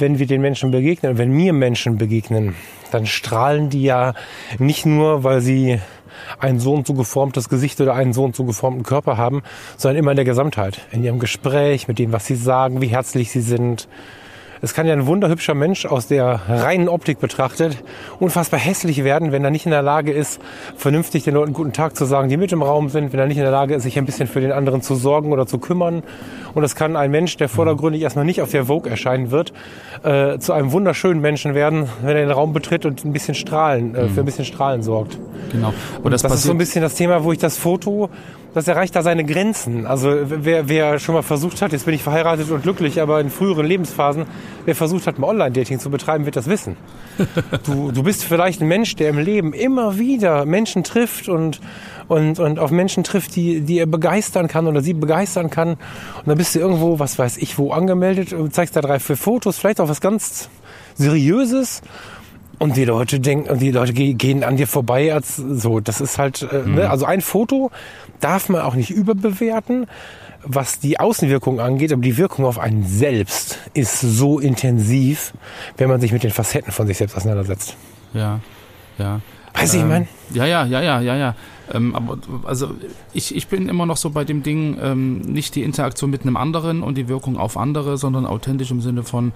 [0.00, 2.54] wenn wir den Menschen begegnen, wenn mir Menschen begegnen,
[2.90, 4.14] dann strahlen die ja
[4.58, 5.80] nicht nur, weil sie
[6.38, 9.42] ein so und so geformtes Gesicht oder einen so und so geformten Körper haben,
[9.76, 10.80] sondern immer in der Gesamtheit.
[10.90, 13.88] In ihrem Gespräch, mit dem, was sie sagen, wie herzlich sie sind,
[14.60, 17.82] es kann ja ein wunderhübscher Mensch aus der reinen Optik betrachtet
[18.18, 20.40] unfassbar hässlich werden, wenn er nicht in der Lage ist,
[20.76, 23.36] vernünftig den Leuten guten Tag zu sagen, die mit im Raum sind, wenn er nicht
[23.36, 26.02] in der Lage ist, sich ein bisschen für den anderen zu sorgen oder zu kümmern.
[26.54, 29.52] Und es kann ein Mensch, der vordergründig erstmal nicht auf der Vogue erscheinen wird,
[30.02, 33.94] äh, zu einem wunderschönen Menschen werden, wenn er den Raum betritt und ein bisschen strahlen,
[33.94, 35.18] äh, für ein bisschen Strahlen sorgt.
[35.52, 35.72] Genau.
[36.02, 38.10] Und das, das ist so ein bisschen das Thema, wo ich das Foto
[38.54, 39.86] das erreicht da seine Grenzen.
[39.86, 43.30] Also wer, wer schon mal versucht hat, jetzt bin ich verheiratet und glücklich, aber in
[43.30, 44.24] früheren Lebensphasen,
[44.64, 46.76] wer versucht hat, mal Online-Dating zu betreiben, wird das wissen.
[47.64, 51.60] Du, du bist vielleicht ein Mensch, der im Leben immer wieder Menschen trifft und,
[52.06, 55.70] und, und auf Menschen trifft, die, die er begeistern kann oder sie begeistern kann.
[55.70, 59.16] Und dann bist du irgendwo, was weiß ich, wo angemeldet und zeigst da drei, vier
[59.16, 60.48] Fotos, vielleicht auch was ganz
[60.94, 61.82] Seriöses.
[62.58, 65.78] Und die Leute denken, und die Leute gehen an dir vorbei als so.
[65.78, 66.62] Das ist halt, äh, ne?
[66.62, 66.74] mhm.
[66.74, 66.90] ne?
[66.90, 67.70] also ein Foto
[68.20, 69.86] darf man auch nicht überbewerten,
[70.44, 75.32] was die Außenwirkung angeht, aber die Wirkung auf einen selbst ist so intensiv,
[75.76, 77.76] wenn man sich mit den Facetten von sich selbst auseinandersetzt.
[78.14, 78.40] Ja,
[78.98, 79.20] ja.
[79.54, 80.08] Weiß ähm, ich, mein?
[80.32, 81.34] Ja, ja, ja, ja, ja, ja.
[81.72, 82.70] Ähm, aber also
[83.12, 86.36] ich, ich bin immer noch so bei dem Ding, ähm, nicht die Interaktion mit einem
[86.36, 89.32] anderen und die Wirkung auf andere, sondern authentisch im Sinne von,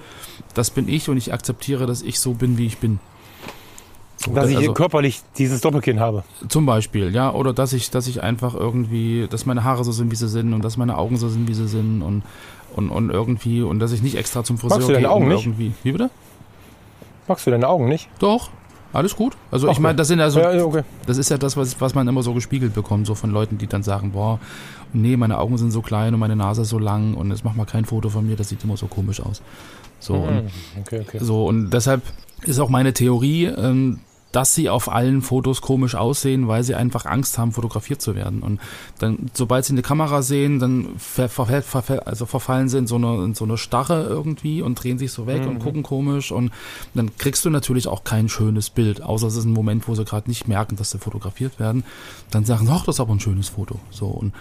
[0.54, 3.00] das bin ich und ich akzeptiere, dass ich so bin, wie ich bin.
[4.34, 6.24] Dass ich also, körperlich dieses Doppelkinn habe.
[6.48, 10.10] Zum Beispiel, ja, oder dass ich, dass ich einfach irgendwie, dass meine Haare so sind,
[10.10, 12.22] wie sie sind und dass meine Augen so sind, wie sie sind und,
[12.76, 15.46] und, und irgendwie, und dass ich nicht extra zum Friseur Magst du deine Augen nicht?
[15.46, 15.72] Irgendwie.
[15.82, 16.10] Wie bitte?
[17.28, 18.08] Magst du deine Augen nicht?
[18.18, 18.50] Doch,
[18.92, 19.36] alles gut.
[19.50, 19.76] Also okay.
[19.76, 20.82] ich meine, das sind also, ja, okay.
[21.06, 23.66] das ist ja das, was, was man immer so gespiegelt bekommt, so von Leuten, die
[23.66, 24.38] dann sagen, boah,
[24.92, 27.54] nee, meine Augen sind so klein und meine Nase ist so lang und jetzt mach
[27.54, 29.42] mal kein Foto von mir, das sieht immer so komisch aus.
[29.98, 30.22] So, mhm.
[30.22, 31.18] und, okay, okay.
[31.20, 32.02] so und deshalb
[32.44, 34.00] ist auch meine Theorie, ähm,
[34.32, 38.42] dass sie auf allen Fotos komisch aussehen, weil sie einfach Angst haben, fotografiert zu werden.
[38.42, 38.60] Und
[38.98, 42.96] dann, sobald sie eine Kamera sehen, dann ver, ver, ver, also verfallen sie in so,
[42.96, 45.48] eine, in so eine Starre irgendwie und drehen sich so weg mhm.
[45.48, 46.32] und gucken komisch.
[46.32, 46.50] Und
[46.94, 50.04] dann kriegst du natürlich auch kein schönes Bild, außer es ist ein Moment, wo sie
[50.04, 51.84] gerade nicht merken, dass sie fotografiert werden.
[52.30, 53.78] Dann sagen sie, ach, das ist aber ein schönes Foto.
[53.90, 54.32] So und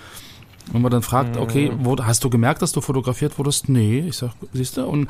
[0.72, 1.86] wenn man dann fragt, okay, mhm.
[1.86, 3.68] wo, hast du gemerkt, dass du fotografiert wurdest?
[3.68, 5.10] Nee, ich sag, siehst du, und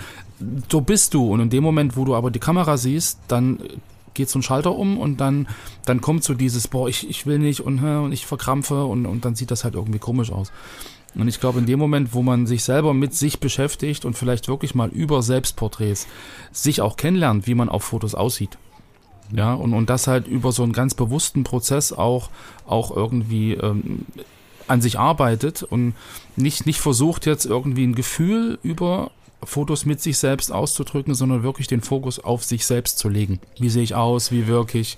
[0.71, 1.31] so bist du.
[1.31, 3.59] Und in dem Moment, wo du aber die Kamera siehst, dann
[4.13, 5.47] geht so ein Schalter um und dann,
[5.85, 9.25] dann kommt so dieses, boah, ich, ich will nicht und, und ich verkrampfe und, und
[9.25, 10.51] dann sieht das halt irgendwie komisch aus.
[11.13, 14.47] Und ich glaube, in dem Moment, wo man sich selber mit sich beschäftigt und vielleicht
[14.47, 16.07] wirklich mal über Selbstporträts
[16.51, 18.57] sich auch kennenlernt, wie man auf Fotos aussieht.
[19.33, 22.29] Ja, und, und das halt über so einen ganz bewussten Prozess auch,
[22.65, 24.05] auch irgendwie ähm,
[24.67, 25.93] an sich arbeitet und
[26.35, 29.11] nicht, nicht versucht jetzt irgendwie ein Gefühl über
[29.43, 33.39] Fotos mit sich selbst auszudrücken, sondern wirklich den Fokus auf sich selbst zu legen.
[33.59, 34.31] Wie sehe ich aus?
[34.31, 34.97] Wie wirke ich?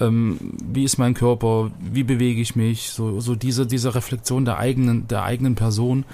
[0.00, 1.70] Ähm, wie ist mein Körper?
[1.78, 2.90] Wie bewege ich mich?
[2.90, 6.04] So, so diese, diese Reflexion der eigenen, der eigenen Person.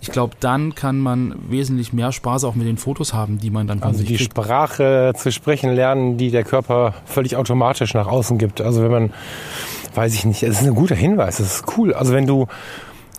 [0.00, 3.66] Ich glaube, dann kann man wesentlich mehr Spaß auch mit den Fotos haben, die man
[3.66, 4.32] dann von also sich die kriegt.
[4.32, 8.60] Sprache zu sprechen lernen, die der Körper völlig automatisch nach außen gibt.
[8.60, 9.12] Also wenn man,
[9.94, 11.94] weiß ich nicht, es ist ein guter Hinweis, das ist cool.
[11.94, 12.46] Also wenn du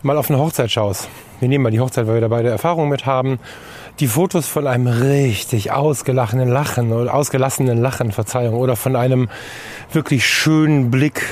[0.02, 1.08] mal auf eine Hochzeit schaust,
[1.40, 3.38] wir nehmen mal die Hochzeit, weil wir da beide Erfahrungen mit haben,
[4.00, 9.28] die Fotos von einem richtig ausgelassenen Lachen oder ausgelassenen Lachen, Verzeihung, oder von einem
[9.92, 11.22] wirklich schönen Blick,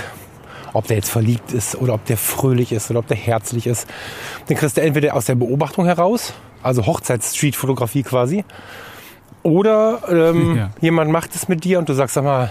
[0.73, 3.87] ob der jetzt verliebt ist oder ob der fröhlich ist oder ob der herzlich ist,
[4.49, 8.45] den kriegst du entweder aus der Beobachtung heraus, also Hochzeits-Street-Fotografie quasi,
[9.43, 10.71] oder ähm, ja.
[10.81, 12.51] jemand macht es mit dir und du sagst, sag mal,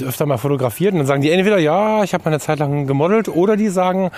[0.00, 0.92] öfter mal fotografiert?
[0.92, 3.68] Und dann sagen die entweder, ja, ich habe mal eine Zeit lang gemodelt, oder die
[3.68, 4.10] sagen,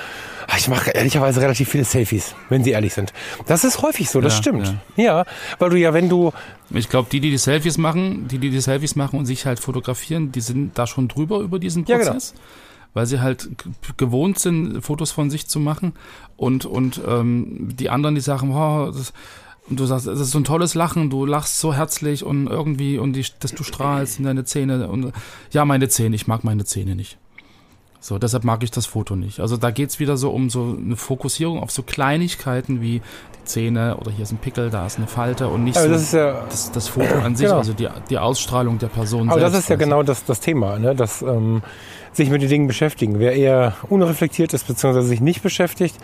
[0.46, 3.12] ah, ich mache ehrlicherweise relativ viele Selfies, wenn sie ehrlich sind.
[3.46, 4.74] Das ist häufig so, das ja, stimmt.
[4.96, 5.04] Ja.
[5.04, 5.24] ja,
[5.58, 6.32] weil du ja, wenn du...
[6.70, 9.60] Ich glaube, die, die die Selfies machen, die, die die Selfies machen und sich halt
[9.60, 12.06] fotografieren, die sind da schon drüber über diesen Prozess.
[12.06, 12.44] Ja, genau
[12.94, 13.48] weil sie halt
[13.96, 15.94] gewohnt sind, Fotos von sich zu machen
[16.36, 19.12] und und ähm, die anderen, die sagen, oh, das,
[19.68, 22.98] und du sagst, es ist so ein tolles Lachen, du lachst so herzlich und irgendwie,
[22.98, 24.88] und die, dass du strahlst in deine Zähne.
[24.88, 25.12] Und
[25.52, 27.18] ja, meine Zähne, ich mag meine Zähne nicht.
[28.06, 29.40] So, deshalb mag ich das Foto nicht.
[29.40, 33.96] Also da geht's wieder so um so eine Fokussierung auf so Kleinigkeiten wie die Zähne
[33.96, 36.12] oder hier ist ein Pickel, da ist eine Falte und nicht Aber so das, ist
[36.12, 37.56] ja, das, das Foto an sich, genau.
[37.56, 39.54] also die, die Ausstrahlung der Person Aber selbst.
[39.54, 40.94] das ist ja genau das, das Thema, ne?
[40.94, 41.62] dass ähm,
[42.12, 43.20] sich mit den Dingen beschäftigen.
[43.20, 45.00] Wer eher unreflektiert ist bzw.
[45.00, 45.96] sich nicht beschäftigt,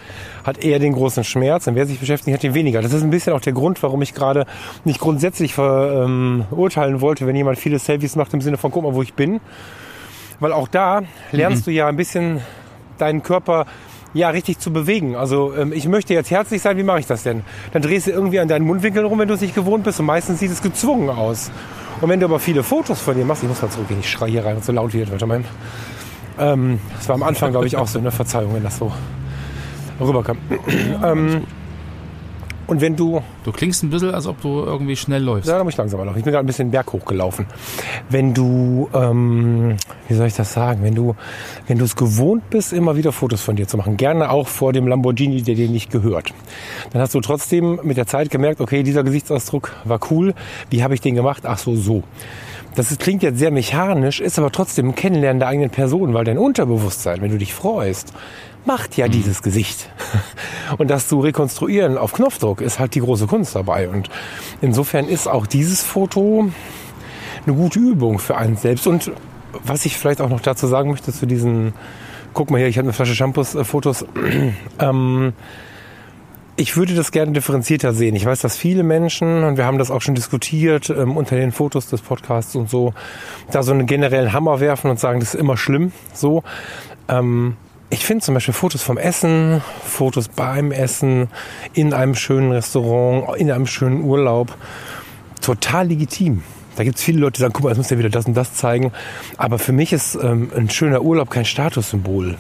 [0.43, 2.81] hat eher den großen Schmerz und wer sich beschäftigt, hat den weniger.
[2.81, 4.47] Das ist ein bisschen auch der Grund, warum ich gerade
[4.87, 8.95] nicht grundsätzlich verurteilen ähm, wollte, wenn jemand viele Selfies macht im Sinne von guck mal,
[8.95, 9.43] wo ich bin.
[10.41, 11.71] Weil auch da lernst mhm.
[11.71, 12.41] du ja ein bisschen
[12.99, 13.67] deinen Körper
[14.13, 15.15] ja, richtig zu bewegen.
[15.15, 17.43] Also ähm, ich möchte jetzt herzlich sein, wie mache ich das denn?
[17.73, 20.07] Dann drehst du irgendwie an deinen Mundwinkel rum, wenn du es nicht gewohnt bist und
[20.07, 21.51] meistens sieht es gezwungen aus.
[22.01, 24.31] Und wenn du aber viele Fotos von dir machst, ich muss mal zurückgehen, ich schreie
[24.31, 25.45] hier rein, so laut wird, warte mal.
[26.39, 28.91] Ähm, das war am Anfang, glaube ich, auch so eine Verzeihung, wenn das so
[30.01, 30.39] rüberkam.
[31.05, 31.45] ähm,
[32.71, 33.21] und wenn du.
[33.43, 35.49] Du klingst ein bisschen, als ob du irgendwie schnell läufst.
[35.49, 36.19] Ja, da muss ich langsamer laufen.
[36.19, 37.47] Ich bin gerade ein bisschen Berg hochgelaufen.
[38.09, 40.85] Wenn du, ähm, wie soll ich das sagen?
[40.85, 41.17] Wenn du,
[41.67, 44.73] wenn du es gewohnt bist, immer wieder Fotos von dir zu machen, gerne auch vor
[44.73, 46.33] dem Lamborghini, der dir nicht gehört,
[46.93, 50.35] dann hast du trotzdem mit der Zeit gemerkt, okay, dieser Gesichtsausdruck war cool.
[50.71, 51.43] Wie habe ich den gemacht?
[51.47, 52.05] Ach so, so.
[52.77, 56.39] Das klingt jetzt sehr mechanisch, ist aber trotzdem ein Kennenlernen der eigenen Person, weil dein
[56.39, 58.13] Unterbewusstsein, wenn du dich freust,
[58.65, 59.13] macht ja mhm.
[59.13, 59.91] dieses Gesicht.
[60.79, 63.89] Und das zu rekonstruieren auf Knopfdruck ist halt die große Kunst dabei.
[63.89, 64.09] Und
[64.61, 66.51] insofern ist auch dieses Foto
[67.47, 68.87] eine gute Übung für einen selbst.
[68.87, 69.13] Und
[69.65, 71.75] was ich vielleicht auch noch dazu sagen möchte zu diesen,
[72.35, 74.05] guck mal hier, ich habe eine Flasche Shampoos, äh, Fotos.
[74.79, 75.33] ähm,
[76.57, 78.15] ich würde das gerne differenzierter sehen.
[78.15, 81.53] Ich weiß, dass viele Menschen, und wir haben das auch schon diskutiert, ähm, unter den
[81.53, 82.93] Fotos des Podcasts und so,
[83.51, 85.93] da so einen generellen Hammer werfen und sagen, das ist immer schlimm.
[86.13, 86.43] So.
[87.09, 87.57] Ähm,
[87.91, 91.29] ich finde zum Beispiel Fotos vom Essen, Fotos beim Essen,
[91.75, 94.57] in einem schönen Restaurant, in einem schönen Urlaub,
[95.41, 96.43] total legitim.
[96.77, 98.35] Da gibt es viele Leute, die sagen, guck mal, jetzt muss ja wieder das und
[98.35, 98.93] das zeigen.
[99.37, 102.37] Aber für mich ist ähm, ein schöner Urlaub kein Statussymbol.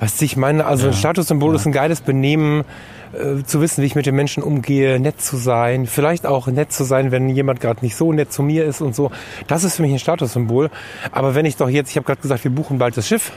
[0.00, 0.92] Was ich meine, also Ja.
[0.92, 1.56] ein Statussymbol Ja.
[1.56, 2.64] ist ein geiles Benehmen,
[3.12, 6.72] äh, zu wissen, wie ich mit den Menschen umgehe, nett zu sein, vielleicht auch nett
[6.72, 9.10] zu sein, wenn jemand gerade nicht so nett zu mir ist und so.
[9.46, 10.70] Das ist für mich ein Statussymbol.
[11.12, 13.30] Aber wenn ich doch jetzt, ich habe gerade gesagt, wir buchen bald das Schiff.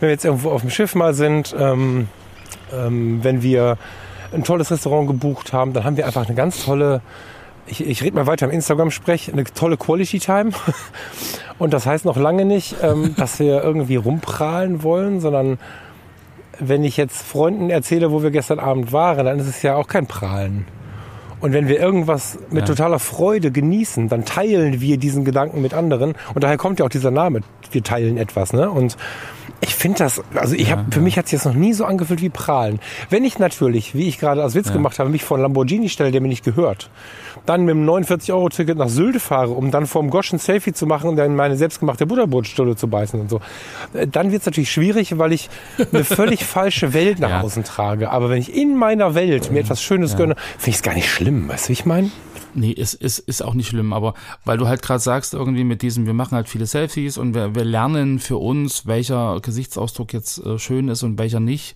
[0.00, 2.08] Wenn wir jetzt irgendwo auf dem Schiff mal sind, ähm,
[2.72, 3.76] ähm, wenn wir
[4.32, 7.00] ein tolles Restaurant gebucht haben, dann haben wir einfach eine ganz tolle,
[7.66, 10.50] ich, ich rede mal weiter im Instagram-Sprech, eine tolle Quality Time.
[11.58, 15.58] Und das heißt noch lange nicht, ähm, dass wir irgendwie rumprahlen wollen, sondern
[16.58, 19.88] wenn ich jetzt Freunden erzähle, wo wir gestern Abend waren, dann ist es ja auch
[19.88, 20.66] kein Prahlen.
[21.40, 22.74] Und wenn wir irgendwas mit Ja.
[22.74, 26.14] totaler Freude genießen, dann teilen wir diesen Gedanken mit anderen.
[26.32, 28.52] Und daher kommt ja auch dieser Name, wir teilen etwas.
[28.52, 28.70] Ne?
[28.70, 28.96] Und
[29.64, 31.04] ich finde das, also ich Ja, hab, für ja.
[31.04, 32.78] mich hat es jetzt noch nie so angefühlt wie Prahlen.
[33.10, 34.72] Wenn ich natürlich, wie ich gerade als Witz Ja.
[34.74, 36.90] gemacht habe, mich vor einen Lamborghini stelle, der mir nicht gehört,
[37.46, 41.10] dann mit dem 49-Euro-Ticket nach Sylt fahre, um dann vorm Gosch ein Selfie zu machen
[41.10, 43.40] und dann meine selbstgemachte Butterbrotstulle zu beißen und so,
[43.92, 45.50] äh, dann wird es natürlich schwierig, weil ich
[45.92, 48.10] eine völlig falsche Welt nach außen trage.
[48.10, 51.10] Aber wenn ich in meiner Welt mir etwas Schönes gönne, finde ich es gar nicht
[51.10, 51.48] schlimm.
[51.48, 52.10] Weißt du, wie ich meine?
[52.54, 54.14] Nee, ist, ist, ist auch nicht schlimm, aber
[54.44, 57.54] weil du halt gerade sagst, irgendwie mit diesem, wir machen halt viele Selfies und wir,
[57.54, 61.74] wir lernen für uns, welcher Gesichtsausdruck jetzt äh, schön ist und welcher nicht.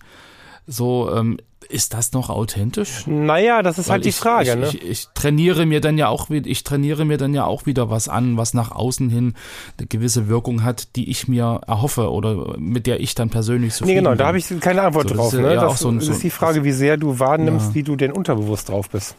[0.67, 1.37] So, ähm,
[1.67, 3.05] ist das noch authentisch?
[3.07, 4.49] Naja, das ist Weil halt die ich, Frage.
[4.51, 4.67] ich, ne?
[4.67, 7.89] ich, ich trainiere mir dann ja auch wieder, ich trainiere mir dann ja auch wieder
[7.89, 9.33] was an, was nach außen hin
[9.77, 13.85] eine gewisse Wirkung hat, die ich mir erhoffe oder mit der ich dann persönlich so
[13.85, 15.33] Nee, genau, da habe ich keine Antwort So, das drauf.
[15.33, 15.55] ist ja Ne?
[15.55, 17.75] Das, auch so ein- das ist die Frage, wie sehr du wahrnimmst, Ja.
[17.75, 19.15] wie du denn unterbewusst drauf bist.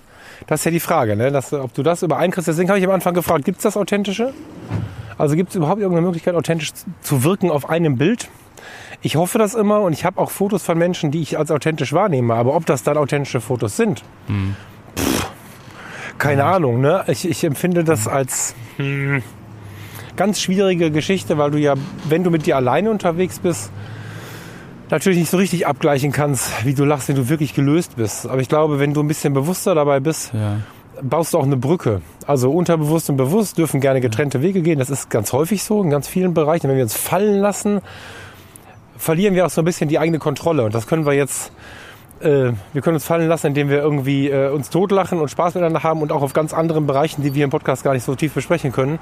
[0.47, 1.31] Das ist ja die Frage, ne?
[1.31, 2.49] Dass, ob du das übereinkriegst.
[2.49, 4.33] Deswegen habe ich am Anfang gefragt, gibt es das Authentische?
[5.19, 6.73] Also gibt es überhaupt irgendeine Möglichkeit, authentisch
[7.03, 8.29] zu wirken auf einem Bild?
[9.03, 11.93] Ich hoffe das immer und ich habe auch Fotos von Menschen, die ich als authentisch
[11.93, 12.35] wahrnehme.
[12.35, 14.03] Aber ob das dann authentische Fotos sind?
[14.97, 15.31] Pff,
[16.19, 16.81] keine Ahnung.
[16.81, 17.05] Ne?
[17.07, 19.23] Ich, ich empfinde das als hm,
[20.17, 21.75] ganz schwierige Geschichte, weil du ja,
[22.09, 23.71] wenn du mit dir alleine unterwegs bist,
[24.91, 28.27] natürlich nicht so richtig abgleichen kannst, wie du lachst, wenn du wirklich gelöst bist.
[28.27, 30.59] Aber ich glaube, wenn du ein bisschen bewusster dabei bist, Ja,
[31.03, 32.03] baust du auch eine Brücke.
[32.27, 34.79] Also unterbewusst und bewusst dürfen gerne getrennte Wege gehen.
[34.79, 36.69] Das ist ganz häufig so in ganz vielen Bereichen.
[36.69, 37.81] Wenn wir uns fallen lassen,
[38.97, 40.65] verlieren wir auch so ein bisschen die eigene Kontrolle.
[40.65, 41.53] Und das können wir jetzt,
[42.21, 45.83] äh, wir können uns fallen lassen, indem wir irgendwie äh, uns totlachen und Spaß miteinander
[45.83, 48.35] haben und auch auf ganz anderen Bereichen, die wir im Podcast gar nicht so tief
[48.35, 48.99] besprechen können.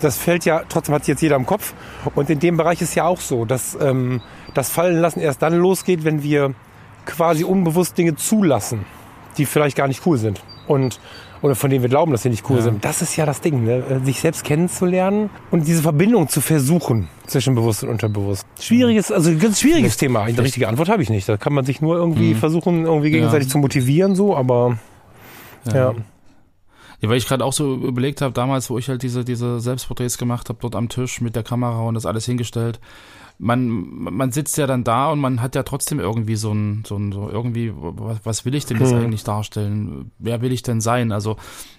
[0.00, 1.74] Das fällt ja, trotzdem hat es jetzt jeder im Kopf.
[2.14, 4.20] Und in dem Bereich ist ja auch so, dass ähm,
[4.54, 6.54] das Fallen lassen erst dann losgeht, wenn wir
[7.06, 8.84] quasi unbewusst Dinge zulassen,
[9.38, 10.42] die vielleicht gar nicht cool sind.
[10.66, 11.00] Und
[11.42, 12.62] oder von denen wir glauben, dass sie nicht cool Ja.
[12.62, 12.84] sind.
[12.84, 13.82] Das ist ja das Ding, ne?
[13.88, 18.46] Äh, sich selbst kennenzulernen und diese Verbindung zu versuchen zwischen bewusst und unterbewusst.
[18.60, 20.22] Schwieriges, also ein ganz schwieriges Thema.
[20.22, 21.28] Eine richtige Antwort habe ich nicht.
[21.28, 22.38] Da kann man sich nur irgendwie Mhm.
[22.38, 23.18] versuchen, irgendwie Ja.
[23.18, 24.36] gegenseitig zu motivieren, so.
[24.36, 24.78] Aber
[25.72, 25.94] ja,
[27.00, 30.18] Ja, weil ich gerade auch so überlegt habe, damals, wo ich halt diese, diese Selbstporträts
[30.18, 32.80] gemacht habe, dort am Tisch mit der Kamera und das alles hingestellt.
[33.40, 36.96] Man, man sitzt ja dann da und man hat ja trotzdem irgendwie so ein, so
[36.96, 38.98] ein, so irgendwie, was, was will ich denn jetzt Hm.
[38.98, 40.10] eigentlich darstellen?
[40.18, 41.12] Wer will ich denn sein?
[41.12, 41.36] Also,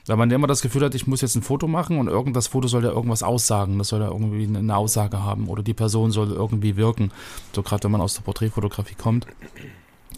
[0.08, 2.48] weil man immer das Gefühl hat, ich muss jetzt ein Foto machen und irgend das
[2.48, 3.78] Foto soll ja irgendwas aussagen.
[3.78, 7.12] Das soll ja irgendwie eine Aussage haben oder die Person soll irgendwie wirken.
[7.54, 9.28] So gerade wenn man aus der Porträtfotografie kommt.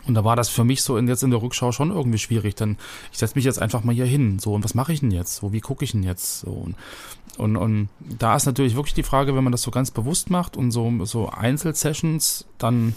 [0.08, 2.56] Und da war das für mich so in, jetzt in der Rückschau schon irgendwie schwierig.
[2.56, 2.78] Dann
[3.12, 4.40] ich setze mich jetzt einfach mal hier hin.
[4.40, 5.36] So, und was mache ich denn jetzt?
[5.36, 6.40] So, wie gucke ich denn jetzt?
[6.40, 6.76] So, und,
[7.38, 10.58] und, und da ist natürlich wirklich die Frage, wenn man das so ganz bewusst macht
[10.58, 12.96] und so, so Einzelsessions, dann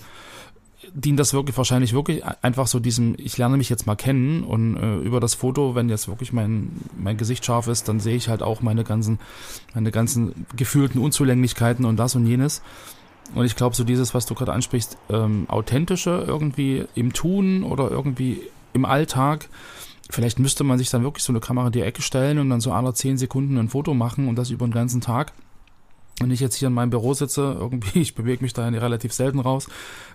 [0.92, 4.76] dient das wirklich wahrscheinlich wirklich einfach so diesem, ich lerne mich jetzt mal kennen und
[4.76, 8.28] äh, über das Foto, wenn jetzt wirklich mein, mein Gesicht scharf ist, dann sehe ich
[8.28, 9.18] halt auch meine ganzen,
[9.74, 12.62] meine ganzen gefühlten Unzulänglichkeiten und das und jenes.
[13.34, 17.90] Und ich glaube, so dieses, was du gerade ansprichst, ähm, authentische irgendwie im Tun oder
[17.90, 18.42] irgendwie
[18.74, 19.48] im Alltag,
[20.10, 22.60] vielleicht müsste man sich dann wirklich so eine Kamera in die Ecke stellen und dann
[22.60, 25.32] so alle zehn Sekunden ein Foto machen und das über den ganzen Tag.
[26.20, 29.40] Wenn ich jetzt hier in meinem Büro sitze, irgendwie, ich bewege mich da relativ selten
[29.40, 29.68] raus,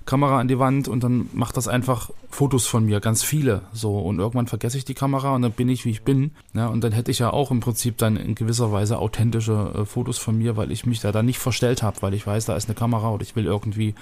[0.06, 4.00] Kamera an die Wand und dann macht das einfach Fotos von mir, ganz viele, so.
[4.00, 6.32] Und irgendwann vergesse ich die Kamera und dann bin ich, wie ich bin.
[6.54, 9.86] Ja, und dann hätte ich ja auch im Prinzip dann in gewisser Weise authentische äh,
[9.86, 12.56] Fotos von mir, weil ich mich da dann nicht verstellt habe, weil ich weiß, da
[12.56, 13.94] ist eine Kamera oder ich will irgendwie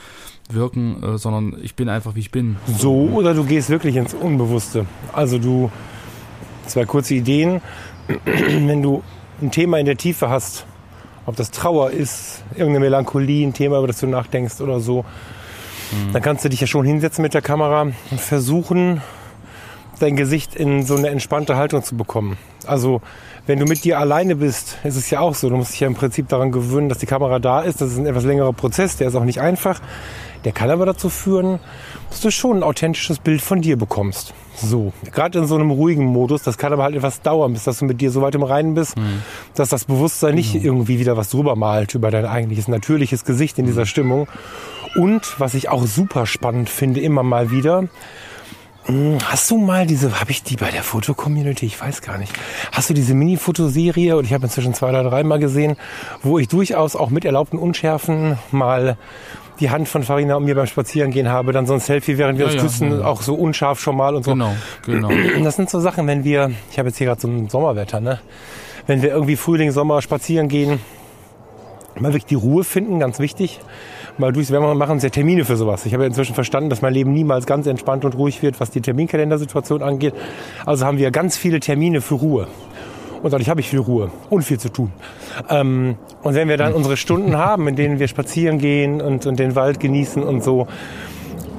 [0.50, 2.58] wirken, äh, sondern ich bin einfach, wie ich bin.
[2.78, 4.86] so oder du gehst wirklich ins Unbewusste.
[5.14, 5.72] Also du,
[6.68, 7.62] zwei kurze Ideen.
[8.26, 9.04] Wenn du
[9.42, 10.66] ein Thema in der Tiefe hast,
[11.28, 15.06] ob das Trauer ist, irgendeine Melancholie, ein Thema, über das du nachdenkst oder so,
[16.14, 19.02] dann kannst du dich ja schon hinsetzen mit der Kamera und versuchen,
[20.00, 22.38] dein Gesicht in so eine entspannte Haltung zu bekommen.
[22.66, 23.02] Also
[23.46, 25.50] wenn du mit dir alleine bist, ist es ja auch so.
[25.50, 27.82] Du musst dich ja im Prinzip daran gewöhnen, dass die Kamera da ist.
[27.82, 29.82] Das ist ein etwas längerer Prozess, der ist auch nicht einfach.
[30.46, 31.60] Der kann aber dazu führen,
[32.10, 34.34] dass du schon ein authentisches Bild von dir bekommst.
[34.60, 37.78] So, gerade in so einem ruhigen Modus, das kann aber halt etwas dauern, bis dass
[37.80, 38.96] du mit dir so weit im Reinen bist,
[39.54, 43.66] dass das Bewusstsein nicht irgendwie wieder was drüber malt über dein eigentliches natürliches Gesicht in
[43.66, 44.28] dieser Stimmung.
[44.96, 47.88] Und was ich auch super spannend finde, immer mal wieder,
[48.88, 52.32] hm, Hast du mal diese, habe ich die bei der Fotocommunity, ich weiß gar nicht.
[52.72, 55.76] Hast du diese Mini-Fotoserie, und ich habe inzwischen zwei oder drei Mal gesehen,
[56.24, 58.98] wo ich durchaus auch mit erlaubten Unschärfen mal
[59.60, 62.46] die Hand von Farina und mir beim Spazierengehen habe, dann so ein Selfie, während wir
[62.46, 63.06] ja, uns ja, küssen, ja.
[63.06, 64.32] auch so unscharf schon mal und so.
[64.32, 64.54] Genau,
[64.86, 65.10] genau.
[65.44, 68.20] Das sind so Sachen, wenn wir, ich habe jetzt hier gerade so ein Sommerwetter, ne?
[68.86, 70.80] Wenn wir irgendwie Frühling, Sommer spazieren gehen,
[72.00, 73.60] mal wirklich die Ruhe finden, ganz wichtig.
[74.18, 75.86] Mal durchs, wir machen sehr Termine für sowas.
[75.86, 78.72] Ich habe ja inzwischen verstanden, dass mein Leben niemals ganz entspannt und ruhig wird, was
[78.72, 80.16] die Terminkalendersituation angeht.
[80.66, 82.48] Also haben wir ganz viele Termine für Ruhe.
[83.28, 84.90] Und dadurch habe ich viel Ruhe und viel zu tun.
[85.50, 89.38] Ähm, und wenn wir dann unsere Stunden haben, in denen wir spazieren gehen und, und
[89.38, 90.66] den Wald genießen und so,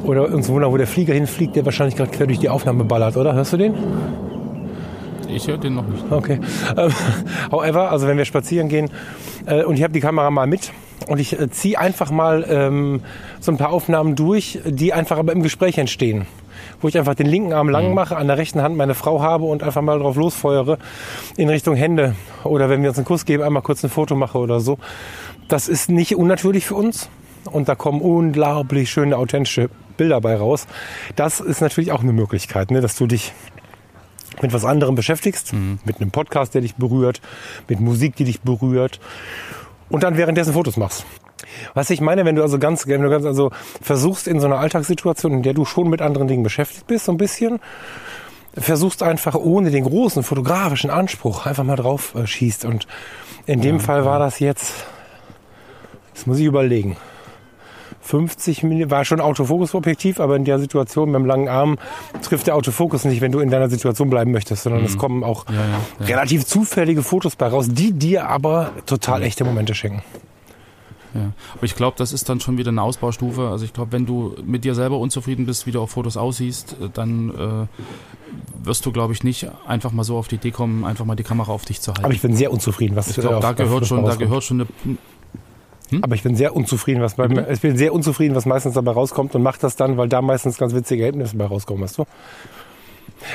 [0.03, 3.19] oder uns wundern, wo der Flieger hinfliegt, der wahrscheinlich gerade quer durch die Aufnahme ballert,
[3.19, 3.35] oder?
[3.35, 3.75] Hörst du den?
[5.29, 6.03] Ich höre den noch nicht.
[6.09, 6.41] Okay.
[6.75, 6.91] Ähm,
[7.53, 8.89] however, also wenn wir spazieren gehen
[9.45, 10.73] äh, und ich habe die Kamera mal mit
[11.07, 13.03] und ich äh, ziehe einfach mal ähm,
[13.41, 16.25] so ein paar Aufnahmen durch, die einfach aber im Gespräch entstehen
[16.81, 17.95] wo ich einfach den linken Arm lang mhm.
[17.95, 20.79] mache, an der rechten Hand meine Frau habe und einfach mal drauf losfeuere
[21.37, 22.15] in Richtung Hände.
[22.45, 24.79] Oder wenn wir uns einen Kuss geben, einmal kurz ein Foto mache oder so.
[25.49, 27.09] Das ist nicht unnatürlich für uns.
[27.51, 30.67] Und da kommen unglaublich schöne, authentische Bilder bei raus.
[31.17, 33.33] Das ist natürlich auch eine Möglichkeit, ne, dass du dich
[34.43, 35.79] mit was anderem beschäftigst, mhm.
[35.85, 37.21] mit einem Podcast, der dich berührt,
[37.69, 39.01] mit Musik, die dich berührt
[39.89, 41.05] und dann währenddessen Fotos machst.
[41.75, 44.59] Was ich meine, wenn du also ganz, wenn du ganz also versuchst in so einer
[44.59, 47.61] Alltagssituation, in der du schon mit anderen Dingen beschäftigt bist, so ein bisschen,
[48.57, 52.65] versuchst einfach ohne den großen fotografischen Anspruch einfach mal drauf äh, schießt.
[52.65, 52.87] Und
[53.47, 54.87] in dem ja, Fall war das jetzt,
[56.15, 56.97] das muss ich überlegen.
[58.01, 61.79] 50 mm, war schon Autofokus-Objektiv, aber in der Situation mit dem langen Arm
[62.23, 64.87] trifft der Autofokus nicht, wenn du in deiner Situation bleiben möchtest, sondern mhm.
[64.87, 69.45] es kommen auch ja, ja, relativ zufällige Fotos bei raus, die dir aber total echte
[69.45, 70.03] Momente schenken.
[71.15, 71.33] Ja.
[71.55, 73.49] Aber ich glaube, das ist dann schon wieder eine Ausbaustufe.
[73.49, 76.77] Also ich glaube, wenn du mit dir selber unzufrieden bist, wie du auf Fotos aussiehst,
[76.81, 80.85] äh, dann äh, wirst du, glaube ich, nicht einfach mal so auf die Idee kommen,
[80.85, 82.05] einfach mal die Kamera auf dich zu halten.
[82.05, 84.99] Aber ich bin sehr unzufrieden, was ich glaube, da gehört schon, da gehört schon eine
[85.91, 86.05] hm?
[86.05, 89.35] Aber ich bin sehr unzufrieden, was bei, ich bin sehr unzufrieden, was meistens dabei rauskommt
[89.35, 92.05] und mache das dann, weil da meistens ganz witzige Ergebnisse dabei rauskommen, weißt du?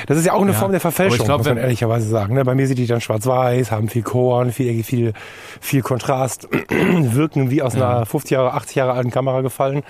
[0.06, 2.34] Das ist ja auch eine ja, Form der Verfälschung, glaub, muss man ehrlicherweise sagen.
[2.34, 2.44] Ne?
[2.44, 5.12] Bei mir sind die dann schwarz-weiß, haben viel Korn, viel, viel,
[5.60, 7.98] viel Kontrast, wirken wie aus ja.
[7.98, 9.82] einer 50 Jahre, 80 Jahre alten Kamera gefallen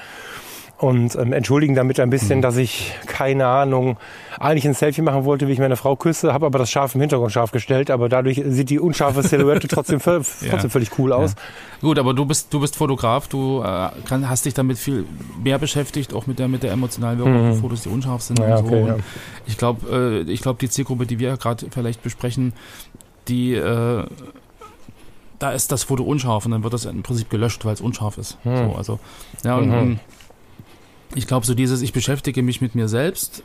[0.79, 2.43] und ähm, entschuldigen damit ein bisschen, mhm.
[2.43, 3.97] dass ich keine Ahnung
[4.41, 7.01] eigentlich ein Selfie machen wollte, wie ich meine Frau küsse, habe aber das scharf im
[7.01, 10.21] Hintergrund scharf gestellt, aber dadurch sieht die unscharfe Silhouette trotzdem, ja.
[10.51, 11.33] trotzdem völlig cool aus.
[11.33, 11.89] Ja.
[11.89, 15.07] Gut, aber du bist du bist Fotograf, du äh, kann, hast dich damit viel
[15.43, 17.55] mehr beschäftigt, auch mit der mit der emotionalen Wirkung mhm.
[17.55, 18.75] Fotos, die unscharf sind ja, und so.
[18.75, 19.05] Okay, und
[19.47, 22.53] ich glaube, äh, ich glaube die Zielgruppe, die wir gerade vielleicht besprechen,
[23.29, 24.05] die äh,
[25.39, 28.19] da ist das Foto unscharf und dann wird das im Prinzip gelöscht, weil es unscharf
[28.19, 28.39] ist.
[28.45, 28.57] Mhm.
[28.57, 28.99] So, also
[29.45, 30.01] ja und, mhm
[31.15, 33.43] ich glaube, so dieses, ich beschäftige mich mit mir selbst,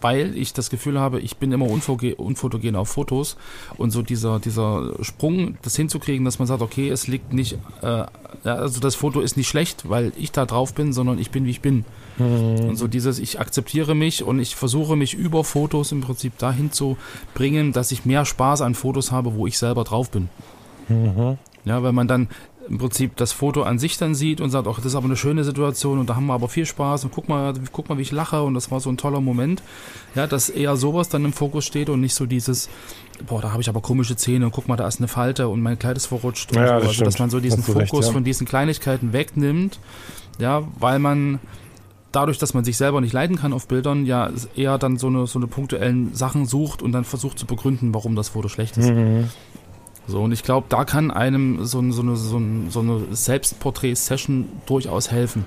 [0.00, 3.36] weil ich das Gefühl habe, ich bin immer unfotogen auf Fotos
[3.78, 8.04] und so dieser, dieser Sprung, das hinzukriegen, dass man sagt, okay, es liegt nicht, äh,
[8.44, 11.50] also das Foto ist nicht schlecht, weil ich da drauf bin, sondern ich bin, wie
[11.50, 11.84] ich bin.
[12.18, 12.68] Mhm.
[12.68, 16.70] Und so dieses, ich akzeptiere mich und ich versuche mich über Fotos im Prinzip dahin
[16.70, 16.96] zu
[17.34, 20.28] bringen, dass ich mehr Spaß an Fotos habe, wo ich selber drauf bin.
[20.88, 21.38] Mhm.
[21.64, 22.28] Ja, weil man dann
[22.68, 25.16] im Prinzip das Foto an sich dann sieht und sagt, ach, das ist aber eine
[25.16, 28.02] schöne Situation und da haben wir aber viel Spaß und guck mal, guck mal, wie
[28.02, 29.62] ich lache und das war so ein toller Moment.
[30.14, 32.68] Ja, dass eher sowas dann im Fokus steht und nicht so dieses,
[33.26, 35.60] boah, da habe ich aber komische Zähne und guck mal, da ist eine Falte und
[35.60, 36.52] mein Kleid ist verrutscht.
[36.52, 36.74] Und ja, so.
[36.80, 38.12] das also, dass man so diesen Fokus recht, ja.
[38.12, 39.78] von diesen Kleinigkeiten wegnimmt,
[40.38, 41.40] ja, weil man
[42.12, 45.26] dadurch, dass man sich selber nicht leiden kann auf Bildern, ja eher dann so eine,
[45.26, 48.90] so eine punktuellen Sachen sucht und dann versucht zu begründen, warum das Foto schlecht ist.
[48.90, 49.28] Mhm.
[50.06, 54.48] So, und ich glaube, da kann einem so, so eine, so eine, so eine Selbstporträt-Session
[54.66, 55.46] durchaus helfen.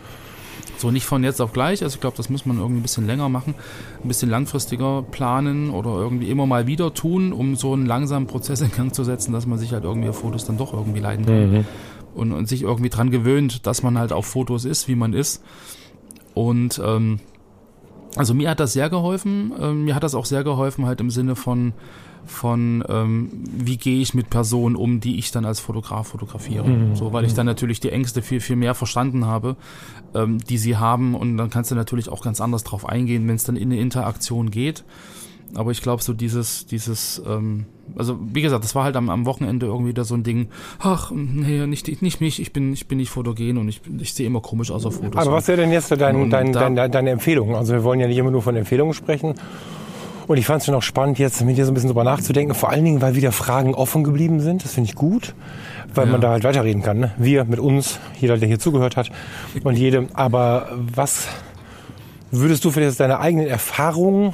[0.78, 3.08] So nicht von jetzt auf gleich, also ich glaube, das muss man irgendwie ein bisschen
[3.08, 3.56] länger machen,
[4.04, 8.62] ein bisschen langfristiger planen oder irgendwie immer mal wieder tun, um so einen langsamen Prozess
[8.62, 11.26] in Gang zu setzen, dass man sich halt irgendwie auf Fotos dann doch irgendwie leiden
[11.26, 11.52] kann.
[11.52, 11.66] Mhm.
[12.14, 15.44] Und, und sich irgendwie dran gewöhnt, dass man halt auf Fotos ist, wie man ist.
[16.34, 17.20] Und ähm,
[18.16, 19.54] also mir hat das sehr geholfen.
[19.60, 21.74] Ähm, mir hat das auch sehr geholfen, halt im Sinne von,
[22.26, 26.68] von ähm, wie gehe ich mit Personen um, die ich dann als Fotograf fotografiere.
[26.68, 26.96] Mhm.
[26.96, 29.56] So, weil ich dann natürlich die Ängste viel, viel mehr verstanden habe,
[30.14, 31.16] ähm, die sie haben.
[31.16, 33.80] Und dann kannst du natürlich auch ganz anders drauf eingehen, wenn es dann in eine
[33.80, 34.84] Interaktion geht.
[35.56, 37.66] Aber ich glaube, so dieses, dieses, ähm,
[37.96, 40.50] also wie gesagt, das war halt am, am Wochenende irgendwie da so ein Ding,
[40.80, 44.28] ach, nee, nicht, nicht mich, ich bin, ich bin nicht fotogen und ich, ich sehe
[44.28, 45.16] immer komisch aus auf Fotos.
[45.16, 47.56] Aber was wäre denn jetzt dein, dein, dein, dein, deine Empfehlung?
[47.56, 49.36] Also wir wollen ja nicht immer nur von Empfehlungen sprechen.
[50.28, 52.54] Und ich fand es schon auch spannend, jetzt mit dir so ein bisschen drüber nachzudenken.
[52.54, 54.64] Vor allen Dingen, weil wieder Fragen offen geblieben sind.
[54.64, 55.34] Das finde ich gut,
[55.94, 56.12] weil ja.
[56.12, 57.00] man da halt weiterreden kann.
[57.00, 57.12] Ne?
[57.18, 59.10] Wir mit uns, jeder, der hier zugehört hat
[59.64, 60.08] und jede.
[60.14, 61.28] Aber was
[62.30, 64.34] würdest du vielleicht aus deiner eigenen Erfahrung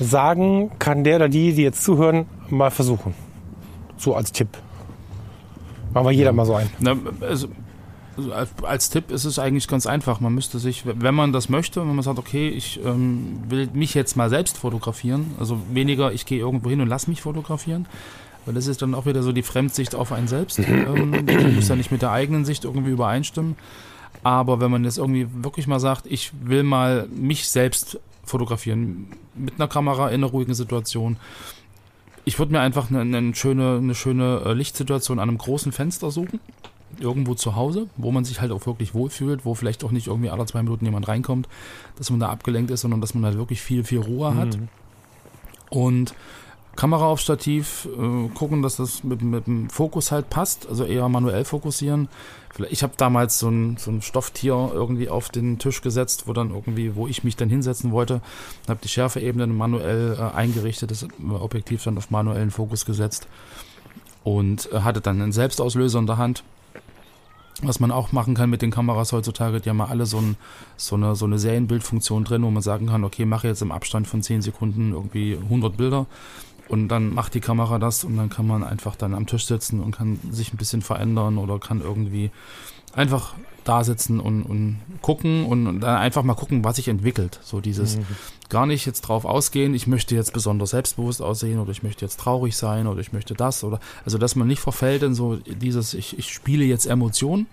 [0.00, 3.14] sagen, kann der oder die, die jetzt zuhören, mal versuchen?
[3.98, 4.48] So als Tipp.
[5.92, 6.32] Machen wir jeder ja.
[6.32, 6.70] mal so ein.
[6.80, 7.48] Na, also
[8.30, 10.20] als Tipp ist es eigentlich ganz einfach.
[10.20, 13.94] Man müsste sich, wenn man das möchte, wenn man sagt, okay, ich ähm, will mich
[13.94, 17.86] jetzt mal selbst fotografieren, also weniger, ich gehe irgendwo hin und lass mich fotografieren,
[18.44, 20.58] weil das ist dann auch wieder so die Fremdsicht auf einen selbst.
[20.58, 23.56] ähm, die muss ja nicht mit der eigenen Sicht irgendwie übereinstimmen.
[24.22, 29.54] Aber wenn man jetzt irgendwie wirklich mal sagt, ich will mal mich selbst fotografieren mit
[29.58, 31.16] einer Kamera in einer ruhigen Situation,
[32.24, 36.10] ich würde mir einfach eine, eine, schöne, eine schöne äh, Lichtsituation an einem großen Fenster
[36.10, 36.38] suchen
[37.00, 40.30] irgendwo zu Hause, wo man sich halt auch wirklich wohlfühlt, wo vielleicht auch nicht irgendwie
[40.30, 41.48] alle zwei Minuten jemand reinkommt,
[41.96, 44.56] dass man da abgelenkt ist, sondern dass man halt wirklich viel, viel Ruhe hat.
[44.56, 44.68] Mhm.
[45.70, 46.14] Und
[46.76, 51.08] Kamera auf Stativ, äh, gucken, dass das mit, mit dem Fokus halt passt, also eher
[51.08, 52.08] manuell fokussieren.
[52.70, 56.50] Ich habe damals so ein, so ein Stofftier irgendwie auf den Tisch gesetzt, wo dann
[56.50, 58.20] irgendwie, wo ich mich dann hinsetzen wollte,
[58.68, 63.26] habe die Schärfeebene manuell äh, eingerichtet, das Objektiv dann auf manuellen Fokus gesetzt
[64.24, 66.42] und äh, hatte dann einen Selbstauslöser in der Hand
[67.60, 70.36] was man auch machen kann mit den Kameras heutzutage, die haben ja alle so, ein,
[70.76, 74.06] so, eine, so eine Serienbildfunktion drin, wo man sagen kann, okay, mache jetzt im Abstand
[74.06, 76.06] von 10 Sekunden irgendwie 100 Bilder
[76.68, 79.80] und dann macht die Kamera das und dann kann man einfach dann am Tisch sitzen
[79.80, 82.30] und kann sich ein bisschen verändern oder kann irgendwie
[82.92, 83.34] einfach
[83.64, 87.38] da sitzen und, und gucken und dann einfach mal gucken, was sich entwickelt.
[87.42, 88.06] So dieses mhm.
[88.48, 92.18] gar nicht jetzt drauf ausgehen, ich möchte jetzt besonders selbstbewusst aussehen oder ich möchte jetzt
[92.18, 95.94] traurig sein oder ich möchte das oder also dass man nicht verfällt in so dieses,
[95.94, 97.46] ich, ich spiele jetzt Emotionen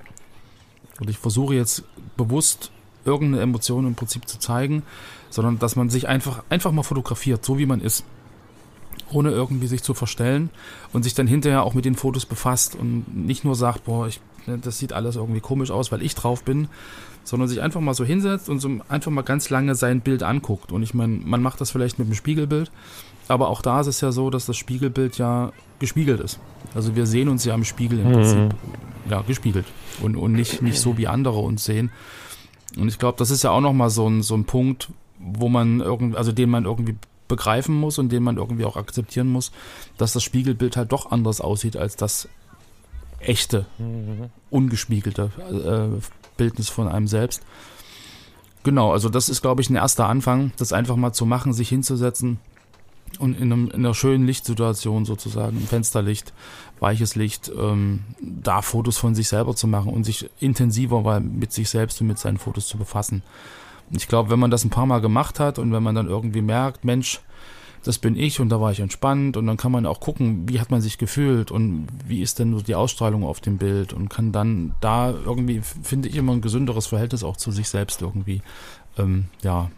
[1.00, 1.84] oder ich versuche jetzt
[2.18, 2.72] bewusst
[3.06, 4.84] irgendeine Emotion im Prinzip zu zeigen,
[5.30, 8.04] sondern dass man sich einfach, einfach mal fotografiert, so wie man ist
[9.12, 10.50] ohne irgendwie sich zu verstellen
[10.94, 14.20] und sich dann hinterher auch mit den Fotos befasst und nicht nur sagt, boah, ich
[14.58, 16.68] das sieht alles irgendwie komisch aus, weil ich drauf bin,
[17.24, 20.72] sondern sich einfach mal so hinsetzt und so einfach mal ganz lange sein Bild anguckt.
[20.72, 22.72] Und ich meine, man macht das vielleicht mit einem Spiegelbild,
[23.28, 26.40] aber auch da ist es ja so, dass das Spiegelbild ja gespiegelt ist.
[26.74, 28.14] Also wir sehen uns ja im Spiegel im mhm.
[28.14, 28.56] Prinzip
[29.10, 29.66] ja, gespiegelt
[30.02, 31.92] und, und nicht, nicht so wie andere uns sehen.
[32.78, 34.90] Und ich glaube, das ist ja auch nochmal so ein, so ein Punkt,
[35.20, 36.96] wo man irgendwie, also den man irgendwie
[37.28, 39.52] begreifen muss und den man irgendwie auch akzeptieren muss,
[39.98, 42.28] dass das Spiegelbild halt doch anders aussieht als das
[43.20, 43.66] echte,
[44.50, 46.02] ungespiegelte äh,
[46.38, 47.42] Bildnis von einem selbst.
[48.64, 51.70] Genau, also das ist, glaube ich, ein erster Anfang, das einfach mal zu machen, sich
[51.70, 52.40] hinzusetzen
[53.18, 56.34] und in, einem, in einer schönen Lichtsituation sozusagen, Fensterlicht,
[56.80, 61.70] weiches Licht, ähm, da Fotos von sich selber zu machen und sich intensiver mit sich
[61.70, 63.24] selbst und mit seinen Fotos zu befassen.
[63.92, 66.42] Ich glaube, wenn man das ein paar Mal gemacht hat und wenn man dann irgendwie
[66.42, 67.22] merkt, Mensch,
[67.84, 70.60] das bin ich und da war ich entspannt und dann kann man auch gucken, wie
[70.60, 74.10] hat man sich gefühlt und wie ist denn so die Ausstrahlung auf dem Bild und
[74.10, 78.42] kann dann da irgendwie, finde ich immer ein gesünderes Verhältnis auch zu sich selbst irgendwie,
[78.98, 79.70] ähm, ja,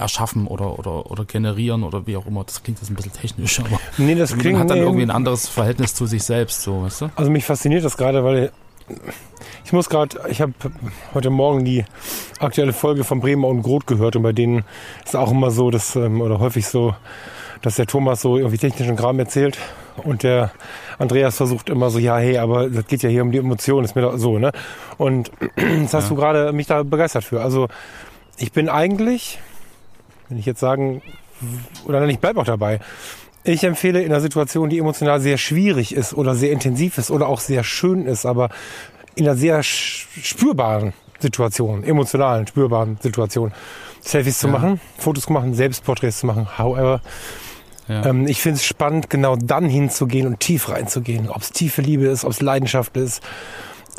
[0.00, 2.42] erschaffen oder, oder, oder generieren oder wie auch immer.
[2.44, 5.10] Das klingt jetzt ein bisschen technisch, aber nee, das klingt, man hat dann irgendwie ein
[5.10, 7.10] anderes Verhältnis zu sich selbst, so, weißt du?
[7.16, 8.50] Also mich fasziniert das gerade, weil
[9.64, 10.52] ich muss gerade, ich habe
[11.14, 11.84] heute Morgen die
[12.38, 14.64] aktuelle Folge von Bremer und Groth gehört und bei denen
[15.04, 16.94] ist auch immer so, dass, ähm, oder häufig so,
[17.62, 19.58] dass der Thomas so irgendwie technischen Kram erzählt
[20.04, 20.50] und der
[20.98, 23.94] Andreas versucht immer so, ja, hey, aber das geht ja hier um die Emotionen, ist
[23.94, 24.52] mir doch so, ne?
[24.98, 25.30] Und
[25.82, 26.08] das hast ja.
[26.08, 27.42] du gerade mich da begeistert für.
[27.42, 27.68] Also
[28.38, 29.38] ich bin eigentlich,
[30.28, 31.02] wenn ich jetzt sagen,
[31.86, 32.80] oder nein, ich bleib auch dabei.
[33.42, 37.28] Ich empfehle in einer Situation, die emotional sehr schwierig ist oder sehr intensiv ist oder
[37.28, 38.50] auch sehr schön ist, aber
[39.14, 43.52] in einer sehr spürbaren Situation, emotionalen, spürbaren Situation,
[44.00, 46.58] Selfies zu machen, Fotos zu machen, Selbstporträts zu machen.
[46.58, 47.00] However,
[47.88, 48.06] ja.
[48.06, 51.28] ähm, ich finde es spannend, genau dann hinzugehen und tief reinzugehen.
[51.28, 53.22] Ob es tiefe Liebe ist, ob es Leidenschaft ist,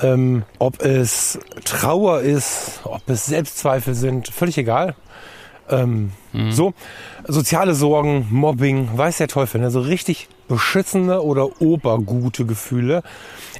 [0.01, 4.95] ähm, ob es Trauer ist, ob es Selbstzweifel sind, völlig egal.
[5.71, 6.51] Ähm, mhm.
[6.51, 6.73] So,
[7.27, 9.71] soziale Sorgen, Mobbing, weiß der Teufel, ne?
[9.71, 13.03] so richtig beschissene oder obergute Gefühle.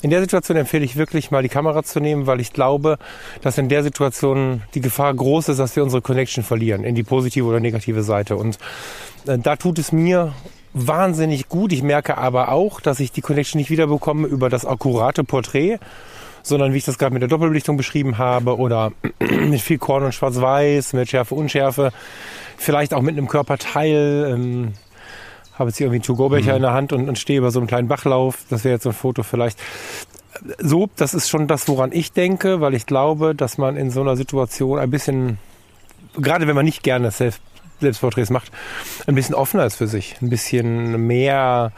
[0.02, 2.98] In der Situation empfehle ich wirklich mal die Kamera zu nehmen, weil ich glaube,
[3.42, 7.04] dass in der Situation die Gefahr groß ist, dass wir unsere Connection verlieren in die
[7.04, 8.36] positive oder negative Seite.
[8.36, 8.58] Und
[9.26, 10.34] äh, da tut es mir
[10.74, 11.72] wahnsinnig gut.
[11.72, 15.80] Ich merke aber auch, dass ich die Connection nicht wiederbekomme über das akkurate Porträt,
[16.44, 20.14] sondern wie ich das gerade mit der Doppelbelichtung beschrieben habe oder mit viel Korn und
[20.14, 21.92] Schwarz-Weiß, mit Schärfe, Unschärfe,
[22.58, 24.32] vielleicht auch mit einem Körperteil.
[24.34, 24.74] Ähm,
[25.54, 26.56] habe jetzt hier irgendwie einen To-Go-Becher mhm.
[26.58, 28.40] in der Hand und, und stehe über so einem kleinen Bachlauf.
[28.50, 29.60] Das wäre jetzt so ein Foto vielleicht.
[30.58, 34.02] So, das ist schon das, woran ich denke, weil ich glaube, dass man in so
[34.02, 35.38] einer Situation ein bisschen,
[36.14, 37.42] gerade wenn man nicht gerne selbst
[37.82, 38.52] Selbstporträts macht,
[39.08, 41.72] ein bisschen offener ist für sich, ein bisschen mehr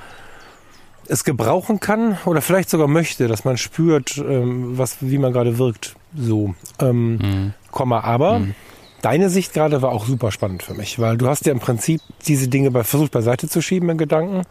[1.07, 5.57] es gebrauchen kann oder vielleicht sogar möchte, dass man spürt, ähm, was, wie man gerade
[5.57, 5.95] wirkt.
[6.15, 7.53] So, ähm, mhm.
[7.71, 8.55] Komma, aber mhm.
[9.01, 12.01] deine Sicht gerade war auch super spannend für mich, weil du hast ja im Prinzip
[12.27, 14.43] diese Dinge bei, versucht beiseite zu schieben in Gedanken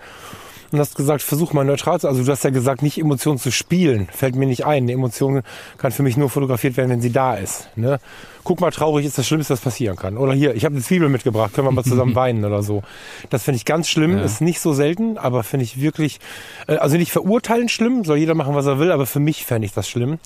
[0.72, 3.52] und hast gesagt, versuch mal neutral zu, also du hast ja gesagt, nicht Emotionen zu
[3.52, 4.84] spielen, fällt mir nicht ein.
[4.84, 5.42] Eine Emotion
[5.76, 7.68] kann für mich nur fotografiert werden, wenn sie da ist.
[7.76, 7.98] Ne?
[8.42, 10.16] Guck mal, traurig ist das Schlimmste, was passieren kann.
[10.16, 12.82] Oder hier, ich habe eine Zwiebel mitgebracht, können wir mal zusammen weinen oder so.
[13.28, 14.24] Das finde ich ganz schlimm, ja.
[14.24, 16.20] ist nicht so selten, aber finde ich wirklich,
[16.66, 19.66] äh, also nicht verurteilen schlimm, soll jeder machen, was er will, aber für mich fände
[19.66, 20.18] ich das schlimm.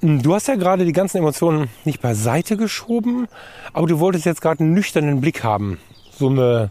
[0.00, 3.26] Hm, du hast ja gerade die ganzen Emotionen nicht beiseite geschoben,
[3.72, 5.78] aber du wolltest jetzt gerade einen nüchternen Blick haben.
[6.18, 6.70] So eine,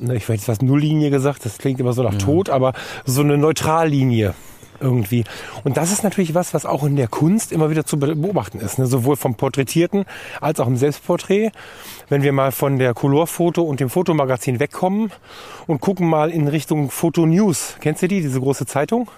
[0.00, 2.18] ich weiß jetzt was Nulllinie gesagt, das klingt immer so nach ja.
[2.18, 2.72] Tod, aber
[3.04, 4.34] so eine Neutrallinie
[4.82, 5.24] irgendwie.
[5.64, 8.78] Und das ist natürlich was, was auch in der Kunst immer wieder zu beobachten ist,
[8.78, 8.86] ne?
[8.86, 10.04] sowohl vom Porträtierten
[10.40, 11.52] als auch im Selbstporträt.
[12.08, 15.12] Wenn wir mal von der Colorfoto und dem Fotomagazin wegkommen
[15.66, 17.76] und gucken mal in Richtung Foto News.
[17.80, 19.08] Kennst du die, diese große Zeitung?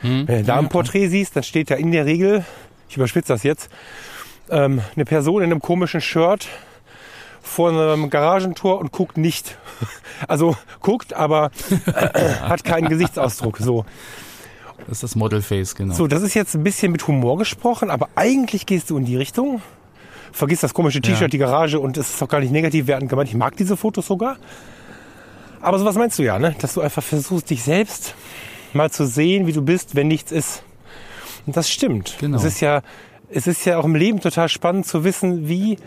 [0.00, 0.26] Hm.
[0.26, 2.44] Wenn du da ein Porträt siehst, dann steht da in der Regel,
[2.88, 3.70] ich überspitze das jetzt,
[4.50, 6.48] ähm, eine Person in einem komischen Shirt
[7.42, 9.58] vor einem Garagentor und guckt nicht.
[10.28, 11.50] Also guckt, aber
[11.96, 13.58] äh, hat keinen Gesichtsausdruck.
[13.58, 13.84] So.
[14.78, 15.94] Das ist das Modelface, genau.
[15.94, 19.16] So, das ist jetzt ein bisschen mit Humor gesprochen, aber eigentlich gehst du in die
[19.16, 19.62] Richtung.
[20.30, 21.28] Vergiss das komische T-Shirt, ja.
[21.28, 23.28] die Garage und es ist auch gar nicht negativ werden gemeint.
[23.28, 24.36] Ich mag diese Fotos sogar.
[25.60, 26.54] Aber sowas meinst du ja, ne?
[26.60, 28.14] Dass du einfach versuchst, dich selbst
[28.72, 30.62] mal zu sehen, wie du bist, wenn nichts ist.
[31.46, 32.16] Und das stimmt.
[32.20, 32.36] Genau.
[32.36, 32.82] Es ist ja,
[33.28, 35.78] es ist ja auch im Leben total spannend zu wissen, wie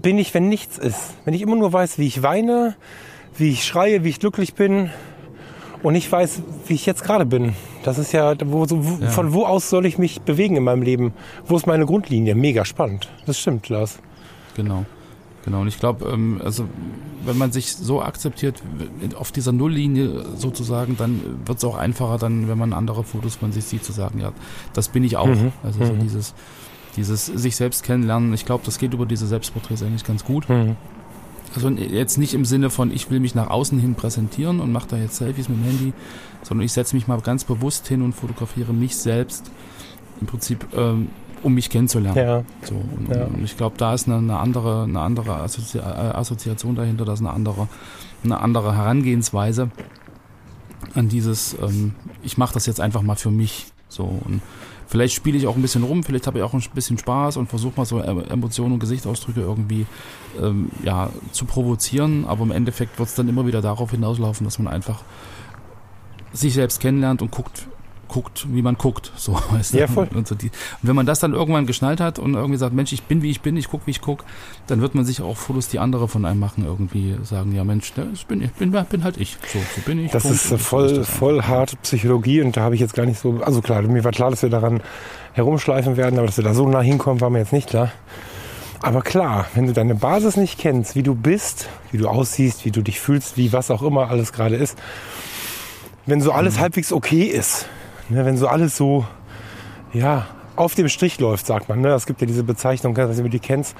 [0.00, 1.14] bin ich, wenn nichts ist.
[1.24, 2.76] Wenn ich immer nur weiß, wie ich weine,
[3.36, 4.90] wie ich schreie, wie ich glücklich bin
[5.82, 7.54] und nicht weiß, wie ich jetzt gerade bin.
[7.82, 9.08] Das ist ja, wo, so, ja.
[9.08, 11.12] von wo aus soll ich mich bewegen in meinem Leben?
[11.46, 12.34] Wo ist meine Grundlinie?
[12.34, 13.08] Mega spannend.
[13.26, 13.98] Das stimmt, Lars.
[14.56, 14.84] Genau.
[15.44, 16.64] Genau, und ich glaube, ähm, also
[17.24, 18.60] wenn man sich so akzeptiert,
[19.16, 23.52] auf dieser Nulllinie sozusagen, dann wird es auch einfacher, dann, wenn man andere Fotos von
[23.52, 24.32] sich sieht, zu sagen, ja,
[24.72, 25.26] das bin ich auch.
[25.26, 25.52] Mhm.
[25.62, 26.00] Also so mhm.
[26.00, 26.34] dieses,
[26.96, 30.48] dieses sich selbst kennenlernen, ich glaube, das geht über diese Selbstporträts eigentlich ganz gut.
[30.48, 30.76] Mhm.
[31.54, 34.88] Also jetzt nicht im Sinne von, ich will mich nach außen hin präsentieren und mache
[34.88, 35.92] da jetzt Selfies mit dem Handy,
[36.42, 39.50] sondern ich setze mich mal ganz bewusst hin und fotografiere mich selbst
[40.20, 41.08] im Prinzip, ähm,
[41.42, 42.18] um mich kennenzulernen.
[42.18, 42.44] Ja.
[42.62, 43.24] So, und, ja.
[43.24, 47.20] und ich glaube, da ist eine, eine, andere, eine andere Assozi Assoziation dahinter, da ist
[47.20, 47.68] eine andere,
[48.22, 49.70] eine andere Herangehensweise
[50.94, 53.66] an dieses, ähm, ich mache das jetzt einfach mal für mich.
[53.88, 54.42] So und
[54.86, 57.48] Vielleicht spiele ich auch ein bisschen rum, vielleicht habe ich auch ein bisschen Spaß und
[57.48, 59.86] versuche mal so Emotionen und Gesichtsausdrücke irgendwie
[60.40, 64.58] ähm, ja, zu provozieren, aber im Endeffekt wird es dann immer wieder darauf hinauslaufen, dass
[64.58, 65.02] man einfach
[66.32, 67.66] sich selbst kennenlernt und guckt,
[68.08, 69.12] guckt, wie man guckt.
[69.16, 69.74] So, weißt?
[69.74, 70.08] Ja, voll.
[70.14, 72.92] Und, so die, und wenn man das dann irgendwann geschnallt hat und irgendwie sagt, Mensch,
[72.92, 74.24] ich bin wie ich bin, ich gucke, wie ich gucke,
[74.66, 77.92] dann wird man sich auch Fotos, die andere von einem machen, irgendwie sagen, ja Mensch,
[78.12, 79.36] ich bin, ich bin, bin halt ich.
[79.52, 80.10] So, so bin ich.
[80.10, 83.18] Das Punkt, ist voll, das voll harte Psychologie und da habe ich jetzt gar nicht
[83.18, 84.80] so, also klar, mir war klar, dass wir daran
[85.32, 87.92] herumschleifen werden, aber dass wir da so nah hinkommen, war mir jetzt nicht klar.
[88.80, 92.70] Aber klar, wenn du deine Basis nicht kennst, wie du bist, wie du aussiehst, wie
[92.70, 94.78] du dich fühlst, wie was auch immer alles gerade ist,
[96.06, 96.60] wenn so alles mhm.
[96.60, 97.66] halbwegs okay ist,
[98.08, 99.04] Ne, wenn so alles so,
[99.92, 100.26] ja,
[100.56, 101.80] auf dem Strich läuft, sagt man.
[101.80, 101.88] Ne?
[101.88, 103.76] Es gibt ja diese Bezeichnung, ich weiß nicht, ob du die kennst.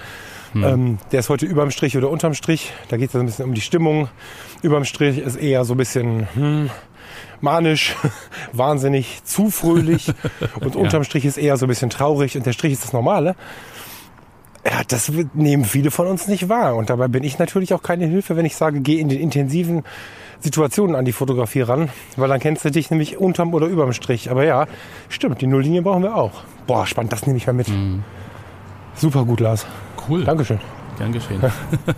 [0.52, 0.64] Hm.
[0.64, 2.72] Ähm, der ist heute überm Strich oder unterm Strich.
[2.88, 4.08] Da geht es ein bisschen um die Stimmung.
[4.62, 6.70] Überm Strich ist eher so ein bisschen hm,
[7.40, 7.96] manisch,
[8.52, 10.08] wahnsinnig, zu fröhlich.
[10.60, 10.80] und ja.
[10.80, 12.36] unterm Strich ist eher so ein bisschen traurig.
[12.36, 13.36] Und der Strich ist das Normale.
[14.64, 16.74] Ja, das nehmen viele von uns nicht wahr.
[16.74, 19.84] Und dabei bin ich natürlich auch keine Hilfe, wenn ich sage, geh in den intensiven
[20.40, 24.30] Situationen an die Fotografie ran, weil dann kennst du dich nämlich unterm oder überm Strich.
[24.30, 24.66] Aber ja,
[25.08, 26.42] stimmt, die Nulllinie brauchen wir auch.
[26.66, 27.68] Boah, spannend, das nehme ich mal mit.
[27.68, 28.04] Mhm.
[28.94, 29.66] Super gut, Lars.
[30.08, 30.24] Cool.
[30.24, 30.60] Dankeschön.
[30.98, 31.40] Gern geschehen.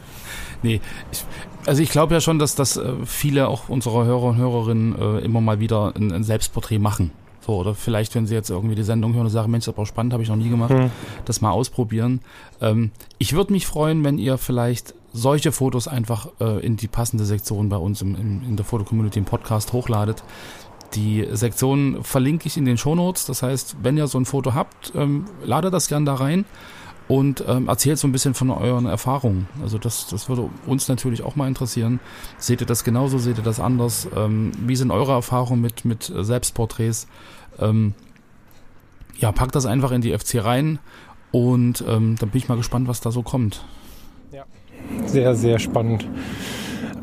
[0.63, 0.81] nee,
[1.13, 1.25] ich,
[1.67, 5.19] also ich glaube ja schon, dass das äh, viele auch unserer Hörer und Hörerinnen äh,
[5.25, 7.13] immer mal wieder ein, ein Selbstporträt machen.
[7.41, 9.79] So, oder vielleicht, wenn Sie jetzt irgendwie die Sendung hören und sagen, Mensch, das ist
[9.79, 10.91] aber spannend, habe ich noch nie gemacht, hm.
[11.25, 12.21] das mal ausprobieren.
[12.61, 17.25] Ähm, ich würde mich freuen, wenn ihr vielleicht solche Fotos einfach äh, in die passende
[17.25, 20.23] Sektion bei uns im, im, in der Foto-Community im Podcast hochladet.
[20.95, 23.27] Die Sektion verlinke ich in den Shownotes.
[23.27, 26.45] Das heißt, wenn ihr so ein Foto habt, ähm, ladet das gern da rein
[27.09, 29.49] und ähm, erzählt so ein bisschen von euren Erfahrungen.
[29.63, 32.01] Also das, das würde uns natürlich auch mal interessieren.
[32.39, 34.09] Seht ihr das genauso, seht ihr das anders?
[34.15, 37.07] Ähm, wie sind eure Erfahrungen mit, mit Selbstporträts?
[37.59, 37.95] Ähm,
[39.19, 40.79] ja, packt das einfach in die FC rein
[41.33, 43.65] und ähm, dann bin ich mal gespannt, was da so kommt.
[45.07, 46.07] Sehr, sehr spannend.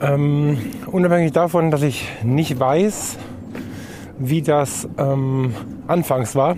[0.02, 0.58] Ähm,
[0.92, 3.18] unabhängig davon, dass ich nicht weiß,
[4.20, 5.54] wie das ähm,
[5.88, 6.58] anfangs war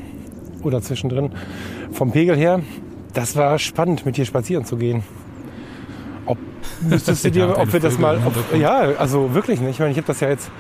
[0.64, 1.32] oder zwischendrin
[1.92, 2.62] vom Pegel her,
[3.14, 5.04] das war spannend, mit dir spazieren zu gehen.
[6.26, 6.38] Ob
[6.82, 9.72] müsstest du dir, Ja, ob wir das mal, ob, ja, also wirklich nicht.
[9.72, 10.52] Ich meine, ich habe das ja jetzt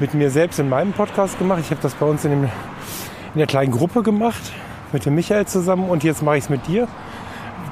[0.00, 1.60] mit mir selbst in meinem Podcast gemacht.
[1.62, 4.52] Ich habe das bei uns in, dem, in der kleinen Gruppe gemacht,
[4.92, 6.88] mit dem Michael zusammen und jetzt mache ich es mit dir.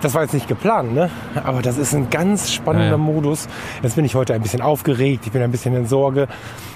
[0.03, 1.11] Das war jetzt nicht geplant, ne?
[1.45, 2.97] Aber das ist ein ganz spannender Ja, ja.
[2.99, 3.49] Modus.
[3.83, 6.27] Jetzt bin ich heute ein bisschen aufgeregt, ich bin ein bisschen in Sorge.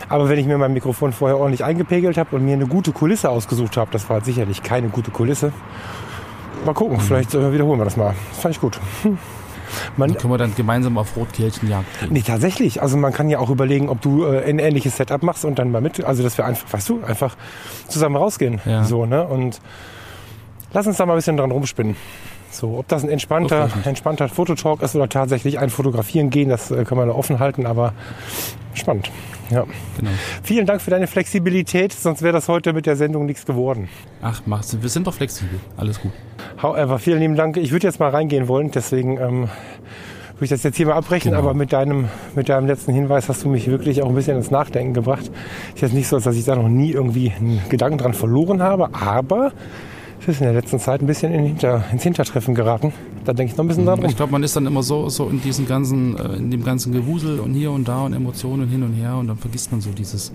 [0.09, 3.29] Aber wenn ich mir mein Mikrofon vorher ordentlich eingepegelt habe und mir eine gute Kulisse
[3.29, 5.53] ausgesucht habe, das war sicherlich keine gute Kulisse.
[6.65, 8.15] Mal gucken, vielleicht äh, wiederholen wir das mal.
[8.31, 8.79] Das fand ich gut.
[9.03, 9.19] Hm.
[9.97, 12.13] Man, Dann können wir dann gemeinsam auf Rotkehlchenjagd gehen.
[12.13, 12.81] Nee, tatsächlich.
[12.81, 15.73] Also man kann ja auch überlegen, ob du äh, ein ähnliches Setup machst und dann
[15.73, 16.05] mal mit.
[16.05, 17.37] Also dass wir einfach, weißt du, einfach
[17.89, 18.61] zusammen rausgehen.
[18.65, 18.85] Ja.
[18.85, 19.27] So, ne?
[19.27, 19.61] Und
[20.73, 21.97] lass uns da mal ein bisschen dran rumspinnen.
[22.51, 26.85] So, ob das ein entspannter, entspannter Fototalk ist oder tatsächlich ein Fotografieren gehen, das äh,
[26.85, 27.93] kann man offen halten, aber
[28.75, 29.11] spannend.
[29.51, 29.65] Ja.
[29.97, 30.11] Genau.
[30.43, 33.89] Vielen Dank für deine Flexibilität, sonst wäre das heute mit der Sendung nichts geworden.
[34.23, 34.83] Ach, machst du.
[34.83, 35.61] Wir sind doch flexibel.
[35.77, 36.13] Alles gut.
[36.63, 37.57] However, vielen lieben Dank.
[37.57, 39.41] Ich würde jetzt mal reingehen wollen, deswegen ähm,
[40.35, 41.43] würde ich das jetzt hier mal abbrechen, Genau.
[41.45, 44.51] aber mit deinem, mit deinem letzten Hinweis hast du mich wirklich auch ein bisschen ins
[44.51, 45.31] Nachdenken gebracht.
[45.75, 48.89] Ist jetzt nicht so, dass ich da noch nie irgendwie einen Gedanken dran verloren habe,
[48.95, 49.53] aber
[50.29, 52.93] ist in der letzten Zeit ein bisschen in Hinter, ins Hintertreffen geraten.
[53.25, 54.09] Da denke ich noch ein bisschen dran rum.
[54.11, 56.93] Ich glaube, man ist dann immer so, so in diesem ganzen, äh, in dem ganzen
[56.93, 59.91] Gewusel und hier und da und Emotionen hin und her und dann vergisst man so
[59.91, 60.33] dieses.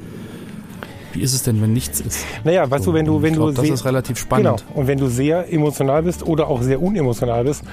[1.14, 2.26] Wie ist es denn, wenn nichts ist?
[2.46, 4.64] Naja, weißt So, du, wenn du, wenn ich du glaub, das sehr- ist relativ spannend.
[4.66, 4.80] Genau.
[4.80, 7.64] Und wenn du sehr emotional bist oder auch sehr unemotional bist,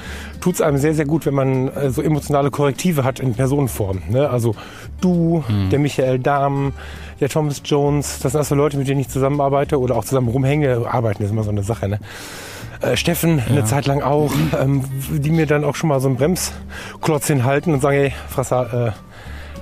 [0.41, 4.01] tut es einem sehr, sehr gut, wenn man äh, so emotionale Korrektive hat in Personenform.
[4.11, 4.29] Ne?
[4.29, 4.57] Also
[5.01, 5.71] du, Hm.
[5.71, 6.73] der Michael Dahm,
[7.21, 10.87] der Thomas Jones, das sind also Leute, mit denen ich zusammenarbeite oder auch zusammen rumhänge.
[10.91, 11.89] Arbeiten ist immer so eine Sache.
[11.89, 11.99] Ne?
[12.81, 16.16] Äh, Steffen eine Zeit lang auch, ähm, die mir dann auch schon mal so einen
[16.16, 18.93] Bremsklotz hinhalten und sagen, hey, Frasser, äh,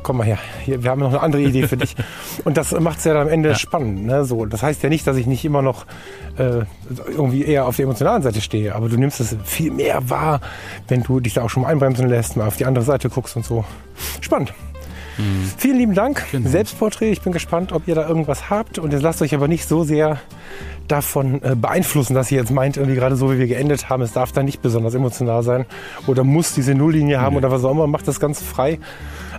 [0.07, 1.97] komm mal her, hier, wir haben noch eine andere Idee für dich.
[2.45, 4.07] Und das macht es ja dann am Ende spannend.
[4.07, 4.25] Ne?
[4.25, 5.85] So, das heißt ja nicht, dass ich nicht immer noch
[6.39, 6.61] äh,
[7.09, 10.41] irgendwie eher auf der emotionalen Seite stehe, aber du nimmst es viel mehr wahr,
[10.87, 13.35] wenn du dich da auch schon mal einbremsen lässt, mal auf die andere Seite guckst
[13.35, 13.65] und so.
[14.21, 14.53] Spannend.
[15.57, 16.25] Vielen lieben Dank.
[16.31, 16.49] Genau.
[16.49, 17.11] Selbstporträt.
[17.11, 18.79] Ich bin gespannt, ob ihr da irgendwas habt.
[18.79, 20.21] Und jetzt lasst euch aber nicht so sehr
[20.89, 24.13] davon äh, beeinflussen, dass ihr jetzt meint, irgendwie gerade so wie wir geendet haben, es
[24.13, 25.67] darf da nicht besonders emotional sein
[26.07, 27.87] oder muss diese Nulllinie haben oder was auch immer.
[27.87, 28.79] Macht das ganz frei.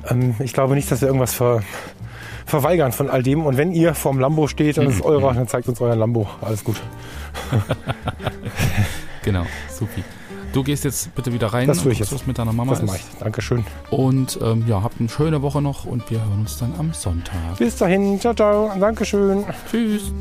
[0.09, 1.61] Ähm, ich glaube nicht, dass wir irgendwas ver
[2.45, 3.45] verweigern von all dem.
[3.45, 6.27] Und wenn ihr vorm Lambo steht und es ist eurer, dann zeigt uns euer Lambo.
[6.41, 6.81] Alles gut.
[9.27, 10.05] Genau, supi.
[10.57, 12.11] Du gehst jetzt bitte wieder rein Das tue ich jetzt.
[12.11, 13.19] was mit deiner Mama Das mache ich.
[13.19, 13.63] Dankeschön.
[13.91, 17.35] Und ähm, ja, habt eine schöne Woche noch und wir hören uns dann am Sonntag.
[17.59, 18.19] Bis dahin.
[18.19, 18.71] Ciao, ciao.
[18.79, 19.45] Dankeschön.
[19.69, 20.11] Tschüss.